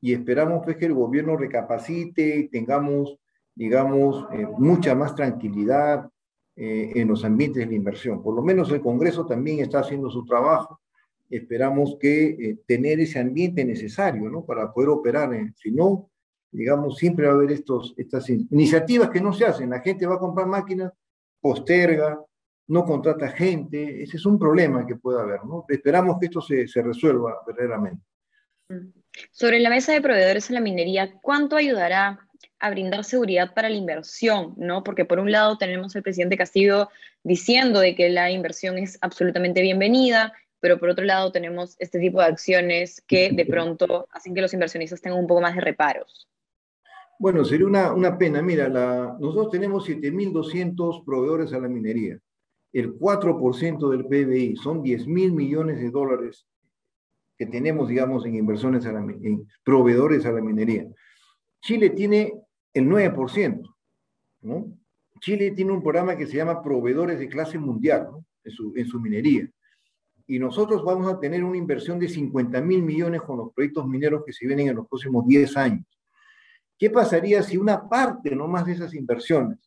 y 0.01 0.15
esperamos 0.15 0.63
pues, 0.65 0.79
que 0.79 0.87
el 0.87 0.95
gobierno 0.95 1.37
recapacite 1.37 2.37
y 2.39 2.49
tengamos 2.49 3.19
digamos, 3.61 4.25
eh, 4.33 4.47
mucha 4.57 4.95
más 4.95 5.15
tranquilidad 5.15 6.09
eh, 6.57 6.93
en 6.95 7.07
los 7.09 7.27
ambientes 7.27 7.63
de 7.63 7.67
la 7.67 7.77
inversión. 7.77 8.23
Por 8.23 8.35
lo 8.35 8.41
menos 8.41 8.73
el 8.73 8.81
Congreso 8.81 9.27
también 9.27 9.59
está 9.59 9.81
haciendo 9.81 10.09
su 10.09 10.25
trabajo. 10.25 10.81
Esperamos 11.29 11.99
que 12.01 12.25
eh, 12.29 12.59
tener 12.67 13.01
ese 13.01 13.19
ambiente 13.19 13.63
necesario, 13.67 14.31
¿no? 14.31 14.47
Para 14.47 14.73
poder 14.73 14.89
operar. 14.89 15.29
si 15.57 15.73
no, 15.73 16.09
digamos, 16.51 16.97
siempre 16.97 17.27
va 17.27 17.33
a 17.33 17.35
haber 17.35 17.53
estos, 17.53 17.93
estas 17.99 18.31
iniciativas 18.31 19.11
que 19.11 19.21
no 19.21 19.31
se 19.35 19.45
hacen. 19.45 19.69
La 19.69 19.81
gente 19.81 20.07
va 20.07 20.15
a 20.15 20.21
comprar 20.21 20.47
máquinas, 20.47 20.91
posterga, 21.39 22.19
no 22.69 22.85
contrata 22.87 23.29
gente. 23.29 24.03
Ese 24.03 24.17
es 24.17 24.25
un 24.25 24.39
problema 24.39 24.87
que 24.87 24.97
puede 24.97 25.21
haber, 25.21 25.45
¿no? 25.45 25.67
Esperamos 25.69 26.17
que 26.19 26.27
esto 26.27 26.41
se, 26.41 26.67
se 26.67 26.81
resuelva 26.81 27.43
verdaderamente. 27.47 28.03
Sobre 29.31 29.61
la 29.61 29.69
mesa 29.69 29.93
de 29.93 30.01
proveedores 30.01 30.49
en 30.49 30.55
la 30.55 30.63
minería, 30.63 31.13
¿cuánto 31.21 31.57
ayudará 31.57 32.27
a 32.61 32.71
brindar 32.71 33.05
seguridad 33.05 33.55
para 33.55 33.69
la 33.69 33.77
inversión, 33.77 34.55
¿no? 34.57 34.85
Porque 34.85 35.05
por 35.05 35.19
un 35.19 35.33
lado 35.33 35.57
tenemos 35.59 35.97
al 35.97 36.03
presidente 36.03 36.37
Castillo 36.37 36.89
diciendo 37.25 37.81
de 37.81 37.95
que 37.95 38.11
la 38.11 38.31
inversión 38.31 38.79
es 38.79 38.99
absolutamente 39.01 39.63
bienvenida, 39.63 40.33
pero 40.61 40.79
por 40.79 40.91
otro 40.91 41.05
lado 41.05 41.33
tenemos 41.33 41.75
este 41.79 41.99
tipo 41.99 42.21
de 42.21 42.27
acciones 42.27 43.03
que 43.07 43.31
de 43.33 43.47
pronto 43.47 44.07
hacen 44.13 44.35
que 44.35 44.43
los 44.43 44.53
inversionistas 44.53 45.01
tengan 45.01 45.19
un 45.19 45.27
poco 45.27 45.41
más 45.41 45.55
de 45.55 45.63
reparos. 45.63 46.29
Bueno, 47.19 47.45
sería 47.45 47.67
una, 47.67 47.93
una 47.93 48.17
pena. 48.17 48.43
Mira, 48.43 48.69
la, 48.69 49.17
nosotros 49.19 49.51
tenemos 49.51 49.89
7.200 49.89 51.05
proveedores 51.05 51.53
a 51.53 51.59
la 51.59 51.69
minería. 51.69 52.19
El 52.73 52.95
4% 52.99 53.91
del 53.91 54.05
PBI 54.05 54.57
son 54.57 54.83
10 54.83 55.07
mil 55.07 55.33
millones 55.33 55.81
de 55.81 55.91
dólares 55.91 56.47
que 57.37 57.47
tenemos, 57.47 57.89
digamos, 57.89 58.27
en 58.27 58.37
inversiones 58.37 58.85
a 58.85 58.93
la, 58.93 59.01
en 59.01 59.47
proveedores 59.65 60.27
a 60.27 60.33
la 60.33 60.43
minería. 60.43 60.87
Chile 61.63 61.91
tiene 61.91 62.35
el 62.73 62.87
9%, 62.87 63.75
¿no? 64.43 64.77
Chile 65.21 65.51
tiene 65.51 65.73
un 65.73 65.83
programa 65.83 66.17
que 66.17 66.27
se 66.27 66.37
llama 66.37 66.63
Proveedores 66.63 67.19
de 67.19 67.29
Clase 67.29 67.59
Mundial, 67.59 68.09
en, 68.43 68.53
su, 68.53 68.73
en 68.75 68.87
su 68.87 68.99
minería. 68.99 69.49
Y 70.27 70.39
nosotros 70.39 70.83
vamos 70.85 71.13
a 71.13 71.19
tener 71.19 71.45
una 71.45 71.59
inversión 71.59 71.99
de 71.99 72.09
50 72.09 72.61
mil 72.63 72.83
millones 72.83 73.21
con 73.23 73.37
los 73.37 73.53
proyectos 73.53 73.87
mineros 73.87 74.23
que 74.25 74.33
se 74.33 74.47
vienen 74.47 74.69
en 74.69 74.77
los 74.77 74.89
próximos 74.89 75.27
10 75.27 75.57
años. 75.57 75.85
¿Qué 76.79 76.89
pasaría 76.89 77.43
si 77.43 77.59
una 77.59 77.89
parte 77.89 78.35
nomás 78.35 78.65
de 78.65 78.73
esas 78.73 78.95
inversiones, 78.95 79.59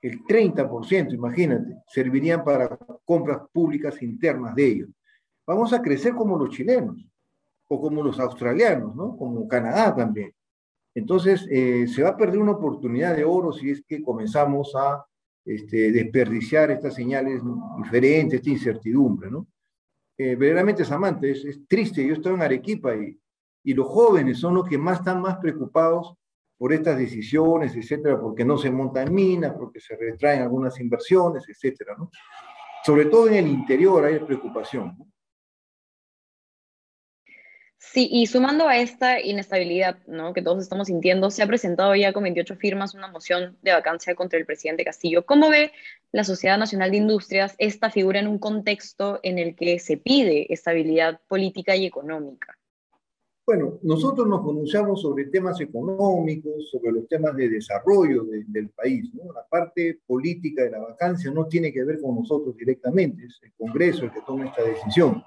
el 0.00 0.22
30%, 0.22 1.14
imagínate, 1.14 1.78
servirían 1.88 2.44
para 2.44 2.78
compras 3.04 3.40
públicas 3.52 4.00
internas 4.02 4.54
de 4.54 4.66
ellos? 4.66 4.88
Vamos 5.44 5.72
a 5.72 5.82
crecer 5.82 6.14
como 6.14 6.38
los 6.38 6.50
chilenos 6.50 7.04
o 7.66 7.80
como 7.80 8.02
los 8.02 8.20
australianos, 8.20 8.94
¿no? 8.94 9.16
Como 9.16 9.48
Canadá 9.48 9.94
también. 9.96 10.32
Entonces, 10.96 11.46
eh, 11.50 11.86
se 11.88 12.02
va 12.02 12.08
a 12.08 12.16
perder 12.16 12.38
una 12.38 12.52
oportunidad 12.52 13.14
de 13.14 13.22
oro 13.22 13.52
si 13.52 13.68
es 13.68 13.84
que 13.86 14.02
comenzamos 14.02 14.74
a 14.74 15.04
este, 15.44 15.92
desperdiciar 15.92 16.70
estas 16.70 16.94
señales 16.94 17.42
diferentes, 17.76 18.38
esta 18.38 18.48
incertidumbre, 18.48 19.30
¿no? 19.30 19.46
Eh, 20.16 20.34
verdaderamente, 20.36 20.86
Samantha, 20.86 21.26
es, 21.26 21.44
es, 21.44 21.60
triste. 21.68 22.04
Yo 22.06 22.14
estoy 22.14 22.32
en 22.32 22.40
Arequipa 22.40 22.96
y, 22.96 23.14
y 23.62 23.74
los 23.74 23.86
jóvenes 23.86 24.38
son 24.38 24.54
los 24.54 24.66
que 24.66 24.78
más 24.78 25.00
están 25.00 25.20
más 25.20 25.36
preocupados 25.36 26.14
por 26.56 26.72
estas 26.72 26.96
decisiones, 26.96 27.76
etcétera, 27.76 28.18
porque 28.18 28.46
no 28.46 28.56
se 28.56 28.70
montan 28.70 29.12
minas, 29.12 29.52
porque 29.52 29.80
se 29.80 29.96
retraen 29.96 30.40
algunas 30.40 30.80
inversiones, 30.80 31.44
etcétera, 31.46 31.94
¿no? 31.98 32.10
Sobre 32.82 33.04
todo 33.04 33.28
en 33.28 33.34
el 33.34 33.48
interior 33.48 34.02
hay 34.02 34.18
preocupación, 34.20 34.96
¿no? 34.98 35.06
Sí, 37.78 38.08
y 38.10 38.26
sumando 38.26 38.68
a 38.68 38.78
esta 38.78 39.20
inestabilidad 39.20 39.98
¿no? 40.06 40.32
que 40.32 40.42
todos 40.42 40.62
estamos 40.62 40.88
sintiendo, 40.88 41.30
se 41.30 41.42
ha 41.42 41.46
presentado 41.46 41.94
ya 41.94 42.12
con 42.12 42.22
28 42.22 42.56
firmas 42.56 42.94
una 42.94 43.08
moción 43.08 43.56
de 43.62 43.72
vacancia 43.72 44.14
contra 44.14 44.38
el 44.38 44.46
presidente 44.46 44.84
Castillo. 44.84 45.26
¿Cómo 45.26 45.50
ve 45.50 45.72
la 46.10 46.24
Sociedad 46.24 46.58
Nacional 46.58 46.90
de 46.90 46.96
Industrias 46.96 47.54
esta 47.58 47.90
figura 47.90 48.18
en 48.18 48.28
un 48.28 48.38
contexto 48.38 49.20
en 49.22 49.38
el 49.38 49.54
que 49.54 49.78
se 49.78 49.98
pide 49.98 50.52
estabilidad 50.52 51.20
política 51.28 51.76
y 51.76 51.84
económica? 51.84 52.56
Bueno, 53.46 53.78
nosotros 53.82 54.26
nos 54.26 54.40
pronunciamos 54.40 55.00
sobre 55.02 55.26
temas 55.26 55.60
económicos, 55.60 56.68
sobre 56.68 56.90
los 56.90 57.06
temas 57.06 57.36
de 57.36 57.48
desarrollo 57.48 58.24
del 58.24 58.70
país. 58.70 59.08
La 59.14 59.46
parte 59.48 60.00
política 60.04 60.64
de 60.64 60.72
la 60.72 60.80
vacancia 60.80 61.30
no 61.30 61.46
tiene 61.46 61.72
que 61.72 61.84
ver 61.84 62.00
con 62.00 62.16
nosotros 62.16 62.56
directamente, 62.56 63.26
es 63.26 63.38
el 63.42 63.52
Congreso 63.52 64.04
el 64.04 64.10
que 64.10 64.22
toma 64.26 64.46
esta 64.46 64.64
decisión. 64.64 65.22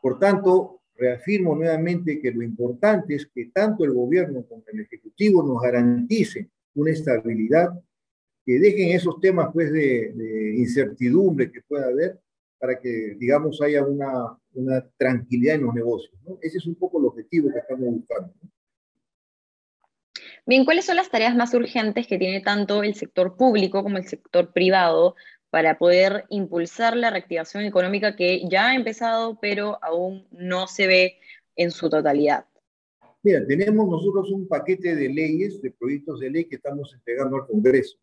Por 0.00 0.18
tanto, 0.18 0.81
reafirmo 0.96 1.54
nuevamente 1.54 2.20
que 2.20 2.30
lo 2.30 2.42
importante 2.42 3.14
es 3.14 3.26
que 3.26 3.46
tanto 3.46 3.84
el 3.84 3.92
gobierno 3.92 4.44
como 4.44 4.62
el 4.72 4.80
Ejecutivo 4.80 5.42
nos 5.42 5.62
garanticen 5.62 6.50
una 6.74 6.90
estabilidad, 6.90 7.70
que 8.44 8.58
dejen 8.58 8.90
esos 8.90 9.20
temas 9.20 9.48
pues, 9.52 9.72
de, 9.72 10.54
incertidumbre 10.56 11.50
que 11.50 11.62
pueda 11.62 11.86
haber 11.86 12.18
para 12.58 12.78
que, 12.78 13.16
digamos, 13.18 13.60
haya 13.60 13.84
una, 13.84 14.38
tranquilidad 14.96 15.56
en 15.56 15.62
los 15.62 15.74
negocios. 15.74 16.14
Ese 16.40 16.58
es 16.58 16.66
un 16.66 16.76
poco 16.76 17.00
el 17.00 17.06
objetivo 17.06 17.50
que 17.52 17.58
estamos 17.58 17.86
buscando. 17.86 18.32
Bien, 20.44 20.64
¿cuáles 20.64 20.84
son 20.84 20.96
las 20.96 21.10
tareas 21.10 21.34
más 21.34 21.54
urgentes 21.54 22.06
que 22.06 22.18
tiene 22.18 22.40
tanto 22.40 22.82
el 22.82 22.94
sector 22.94 23.36
público 23.36 23.82
como 23.82 23.96
el 23.96 24.06
sector 24.06 24.52
privado 24.52 25.14
para 25.52 25.76
poder 25.76 26.24
impulsar 26.30 26.96
la 26.96 27.10
reactivación 27.10 27.64
económica 27.64 28.16
que 28.16 28.48
ya 28.48 28.68
ha 28.68 28.74
empezado, 28.74 29.38
pero 29.38 29.78
aún 29.84 30.26
no 30.30 30.66
se 30.66 30.86
ve 30.86 31.18
en 31.56 31.70
su 31.70 31.90
totalidad. 31.90 32.46
Mira, 33.22 33.46
tenemos 33.46 33.86
nosotros 33.86 34.30
un 34.30 34.48
paquete 34.48 34.96
de 34.96 35.10
leyes, 35.10 35.60
de 35.60 35.70
proyectos 35.70 36.20
de 36.20 36.30
ley 36.30 36.46
que 36.46 36.56
estamos 36.56 36.94
entregando 36.94 37.36
al 37.36 37.46
Congreso. 37.46 37.98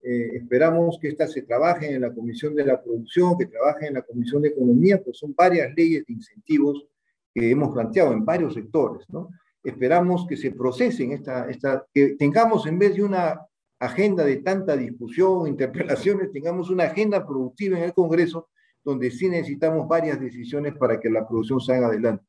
Eh, 0.00 0.36
esperamos 0.36 0.96
que 1.02 1.08
estas 1.08 1.32
se 1.32 1.42
trabajen 1.42 1.92
en 1.92 2.02
la 2.02 2.14
Comisión 2.14 2.54
de 2.54 2.64
la 2.64 2.80
Producción, 2.80 3.36
que 3.36 3.46
trabajen 3.46 3.88
en 3.88 3.94
la 3.94 4.02
Comisión 4.02 4.42
de 4.42 4.50
Economía, 4.50 5.02
pues 5.02 5.18
son 5.18 5.34
varias 5.34 5.74
leyes 5.74 6.06
de 6.06 6.12
incentivos 6.12 6.86
que 7.34 7.50
hemos 7.50 7.74
planteado 7.74 8.12
en 8.12 8.24
varios 8.24 8.54
sectores. 8.54 9.10
¿no? 9.10 9.30
Esperamos 9.64 10.24
que 10.28 10.36
se 10.36 10.52
procesen, 10.52 11.10
esta, 11.10 11.50
esta, 11.50 11.84
que 11.92 12.10
tengamos 12.10 12.64
en 12.68 12.78
vez 12.78 12.94
de 12.94 13.02
una 13.02 13.40
agenda 13.78 14.24
de 14.24 14.38
tanta 14.38 14.76
discusión, 14.76 15.46
interpelaciones, 15.48 16.32
tengamos 16.32 16.70
una 16.70 16.84
agenda 16.84 17.26
productiva 17.26 17.78
en 17.78 17.84
el 17.84 17.94
Congreso 17.94 18.48
donde 18.84 19.10
sí 19.10 19.28
necesitamos 19.28 19.88
varias 19.88 20.20
decisiones 20.20 20.74
para 20.76 21.00
que 21.00 21.10
la 21.10 21.26
producción 21.26 21.60
salga 21.60 21.88
adelante. 21.88 22.24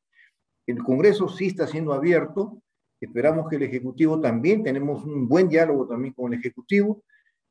El 0.65 0.83
Congreso 0.83 1.29
sí 1.29 1.47
está 1.47 1.67
siendo 1.67 1.93
abierto, 1.93 2.61
esperamos 2.99 3.47
que 3.47 3.57
el 3.57 3.63
Ejecutivo 3.63 4.19
también, 4.19 4.63
tenemos 4.63 5.03
un 5.05 5.27
buen 5.27 5.47
diálogo 5.47 5.87
también 5.87 6.13
con 6.13 6.33
el 6.33 6.39
Ejecutivo, 6.39 7.03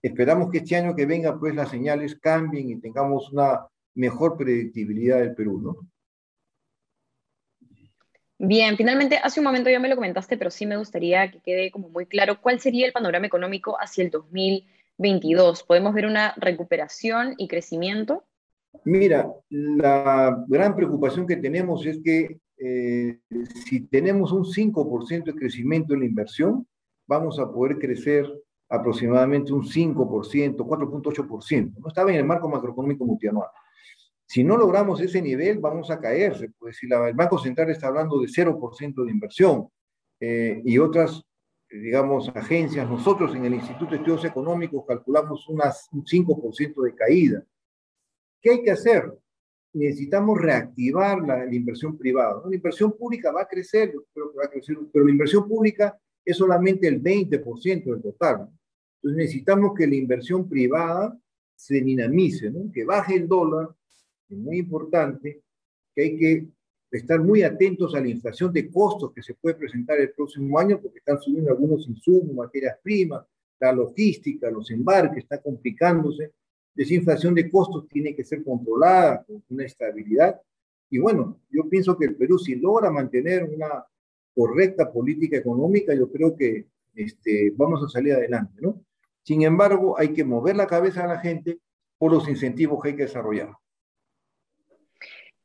esperamos 0.03 0.51
que 0.51 0.59
este 0.59 0.75
año 0.77 0.95
que 0.95 1.07
venga 1.07 1.39
pues 1.39 1.55
las 1.55 1.71
señales 1.71 2.19
cambien 2.21 2.71
y 2.71 2.81
tengamos 2.81 3.33
una, 3.33 3.67
mejor 3.97 4.37
predictibilidad 4.37 5.19
del 5.19 5.35
Perú, 5.35 5.61
¿no? 5.61 5.89
Bien, 8.39 8.77
finalmente, 8.77 9.19
hace 9.23 9.41
un 9.41 9.45
momento 9.45 9.71
ya 9.71 9.81
me 9.81 9.89
lo 9.89 9.95
comentaste, 9.95 10.37
pero 10.37 10.51
sí 10.51 10.67
me 10.67 10.77
gustaría 10.77 11.31
que 11.31 11.41
quede 11.41 11.71
como 11.71 11.89
muy 11.89 12.07
claro 12.07 12.41
cuál 12.41 12.61
sería 12.61 12.87
el 12.87 12.93
panorama 12.93 13.27
económico 13.27 13.77
hacia 13.81 14.05
el 14.05 14.11
2022. 14.11 15.63
¿Podemos 15.63 15.95
ver 15.95 16.07
una 16.07 16.35
recuperación 16.37 17.35
y 17.39 17.49
crecimiento? 17.49 18.25
Mira, 18.85 19.33
la 19.49 20.45
gran 20.49 20.77
preocupación 20.77 21.27
que 21.27 21.37
tenemos 21.37 21.87
es 21.87 21.99
que 22.05 22.39
eh, 22.59 23.19
si 23.67 23.87
tenemos 23.87 24.33
un 24.33 24.45
5% 24.45 25.25
de 25.25 25.35
crecimiento 25.35 25.95
en 25.95 26.01
la 26.01 26.07
inversión, 26.07 26.67
vamos 27.07 27.39
a 27.39 27.51
poder 27.51 27.79
crecer 27.79 28.31
aproximadamente 28.69 29.53
un 29.53 29.63
5%, 29.63 30.57
4.8%. 30.57 31.75
No 31.79 31.89
estaba 31.89 32.11
en 32.11 32.17
el 32.19 32.25
marco 32.25 32.49
macroeconómico 32.49 33.05
multianual. 33.05 33.49
Si 34.27 34.43
no 34.43 34.57
logramos 34.57 35.01
ese 35.01 35.23
nivel, 35.23 35.59
vamos 35.59 35.91
a 35.91 36.01
caerse. 36.01 36.51
Pues 36.59 36.77
si 36.77 36.87
el 36.87 37.15
Banco 37.15 37.39
Central 37.39 37.71
está 37.71 37.87
hablando 37.87 38.21
de 38.21 38.27
0% 38.27 39.05
de 39.05 39.11
inversión 39.11 39.69
eh, 40.19 40.61
y 40.65 40.79
otras, 40.79 41.23
digamos, 41.71 42.29
agencias, 42.35 42.89
nosotros 42.89 43.35
en 43.37 43.45
el 43.45 43.55
Instituto 43.55 43.93
de 43.93 43.97
Estudios 43.99 44.25
Económicos 44.25 44.85
calculamos 44.87 45.49
unas, 45.49 45.89
un 45.93 46.05
5% 46.05 46.83
de 46.83 46.95
caída. 46.95 47.45
¿Qué 48.41 48.51
hay 48.51 48.63
que 48.63 48.73
hacer? 48.73 49.13
Necesitamos 49.73 50.41
reactivar 50.41 51.21
la, 51.21 51.55
inversión 51.55 51.97
privada. 51.97 52.43
La 52.49 52.57
inversión 52.57 52.97
pública 52.97 53.31
va 53.31 53.43
a 53.43 53.49
crecer, 53.49 53.93
creo 54.13 54.33
que 54.33 54.39
va 54.39 54.45
a 54.47 54.51
crecer, 54.51 54.77
pero 54.93 55.05
la 55.05 55.13
inversión 55.13 55.49
pública 55.49 55.97
es 56.25 56.37
solamente 56.37 56.89
el 56.89 57.01
20% 57.03 57.85
del 57.85 58.03
total. 58.03 58.49
Entonces 58.97 59.17
necesitamos 59.17 59.73
que 59.77 59.87
la 59.87 59.95
inversión 59.95 60.49
privada 60.49 61.17
se 61.55 61.81
dinamice, 61.81 62.51
¿no? 62.51 62.71
que 62.73 62.85
baje 62.85 63.15
el 63.15 63.29
dólar, 63.29 63.69
muy 64.29 64.59
importante, 64.59 65.43
que 65.95 66.03
hay 66.03 66.19
que 66.19 66.47
estar 66.91 67.21
muy 67.21 67.43
atentos 67.43 67.95
a 67.95 68.01
la 68.01 68.09
inflación 68.09 68.53
de 68.53 68.71
costos 68.71 69.13
que 69.13 69.23
se 69.23 69.35
puede 69.35 69.57
presentar 69.57 69.99
el 69.99 70.11
próximo 70.13 70.59
año, 70.59 70.81
porque 70.81 70.99
están 70.99 71.21
subiendo 71.21 71.51
algunos 71.51 71.89
insumos, 71.89 72.35
materias 72.35 72.79
primas, 72.83 73.25
la 73.59 73.73
logística, 73.73 74.51
los 74.51 74.71
embarques, 74.71 75.25
está 75.25 75.41
complicándose. 75.41 76.33
Esa 76.75 76.95
inflación 76.95 77.35
de 77.35 77.51
costos 77.51 77.89
tiene 77.89 78.15
que 78.15 78.25
ser 78.25 78.45
controlada 78.45 79.25
con 79.25 79.43
una 79.49 79.65
estabilidad. 79.65 80.41
Y 80.91 80.99
bueno, 80.99 81.41
yo 81.51 81.69
pienso 81.69 81.97
que 81.97 82.07
el 82.07 82.17
Perú, 82.17 82.39
si 82.39 82.55
logra 82.55 82.91
mantener 82.91 83.45
una 83.45 83.85
correcta 84.35 84.93
política 84.93 85.39
económica, 85.39 85.95
yo 85.95 86.11
creo 86.13 86.37
que 86.37 86.67
este, 86.95 87.53
vamos 87.57 87.83
a 87.83 87.89
salir 87.89 88.13
adelante, 88.13 88.61
¿no? 88.61 88.83
Sin 89.23 89.43
embargo, 89.43 89.99
hay 89.99 90.13
que 90.13 90.25
mover 90.25 90.57
la 90.57 90.67
cabeza 90.67 91.05
a 91.05 91.09
la 91.09 91.19
gente 91.19 91.59
por 91.99 92.13
los 92.13 92.29
incentivos 92.29 92.81
que 92.81 92.91
hay 92.91 92.97
que 92.97 93.03
desarrollar. 93.05 93.51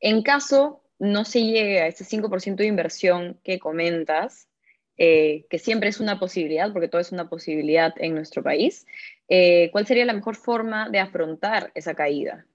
En 0.02 0.24
caso 0.24 0.82
no 1.00 1.26
se 1.26 1.44
llegue 1.44 1.80
a 1.80 1.88
ese 1.88 2.04
5% 2.04 2.58
de 2.58 2.66
inversión 2.66 3.40
que 3.44 3.60
comentas, 3.60 4.50
eh, 4.98 5.46
que 5.50 5.58
siempre 5.58 5.90
es 5.90 6.00
una 6.00 6.20
posibilidad, 6.20 6.72
porque 6.74 6.88
todo 6.88 7.02
es 7.02 7.12
una 7.12 7.30
posibilidad 7.30 7.94
en 7.98 8.14
nuestro 8.14 8.44
país, 8.44 8.86
eh, 9.30 9.70
¿cuál 9.72 9.88
sería 9.88 10.06
la 10.06 10.14
mejor 10.14 10.36
forma 10.36 10.90
de 10.90 11.00
afrontar 11.00 11.72
esa 11.74 11.94
caída? 11.94 12.46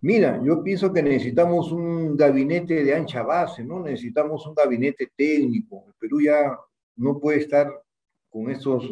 Mira, 0.00 0.40
yo 0.44 0.62
pienso 0.62 0.92
que 0.92 1.02
necesitamos 1.02 1.72
un 1.72 2.16
gabinete 2.16 2.84
de 2.84 2.94
ancha 2.94 3.22
base, 3.22 3.64
¿no? 3.64 3.80
Necesitamos 3.80 4.46
un 4.46 4.54
gabinete 4.54 5.10
técnico. 5.16 5.84
El 5.88 5.94
Perú 5.98 6.20
ya 6.20 6.56
no 6.96 7.18
puede 7.18 7.40
estar 7.40 7.68
con 8.28 8.50
esos 8.50 8.88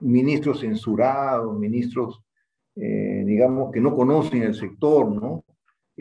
ministros 0.00 0.60
censurados, 0.60 1.58
ministros, 1.58 2.22
eh, 2.76 3.22
digamos, 3.24 3.72
que 3.72 3.80
no 3.80 3.94
conocen 3.94 4.42
el 4.42 4.54
sector, 4.54 5.08
¿no? 5.08 5.44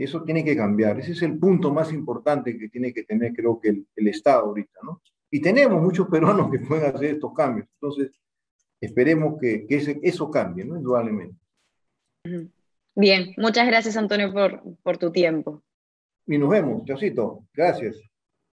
Eso 0.03 0.23
tiene 0.23 0.45
que 0.45 0.55
cambiar. 0.55 0.99
Ese 0.99 1.13
es 1.13 1.21
el 1.23 1.39
punto 1.39 1.73
más 1.73 1.91
importante 1.91 2.57
que 2.57 2.69
tiene 2.69 2.93
que 2.93 3.03
tener, 3.03 3.33
creo 3.33 3.59
que, 3.59 3.69
el, 3.95 4.07
Estado 4.07 4.45
ahorita, 4.45 4.79
¿no? 4.83 5.01
Y 5.31 5.41
tenemos 5.41 5.81
muchos 5.81 6.07
peruanos 6.11 6.51
que 6.51 6.59
pueden 6.59 6.95
hacer 6.95 7.15
estos 7.15 7.33
cambios. 7.33 7.67
Entonces, 7.81 8.11
esperemos 8.79 9.39
que, 9.41 9.65
eso 9.69 10.29
cambie, 10.29 10.65
¿no? 10.65 10.77
Indudablemente. 10.77 11.35
Bien, 12.95 13.33
muchas 13.37 13.67
gracias, 13.67 13.97
Antonio, 13.97 14.31
por, 14.31 14.61
por 14.83 14.97
tu 14.97 15.11
tiempo. 15.11 15.63
Y 16.27 16.37
nos 16.37 16.49
vemos, 16.49 16.85
Chaucito. 16.85 17.47
Gracias. 17.53 18.06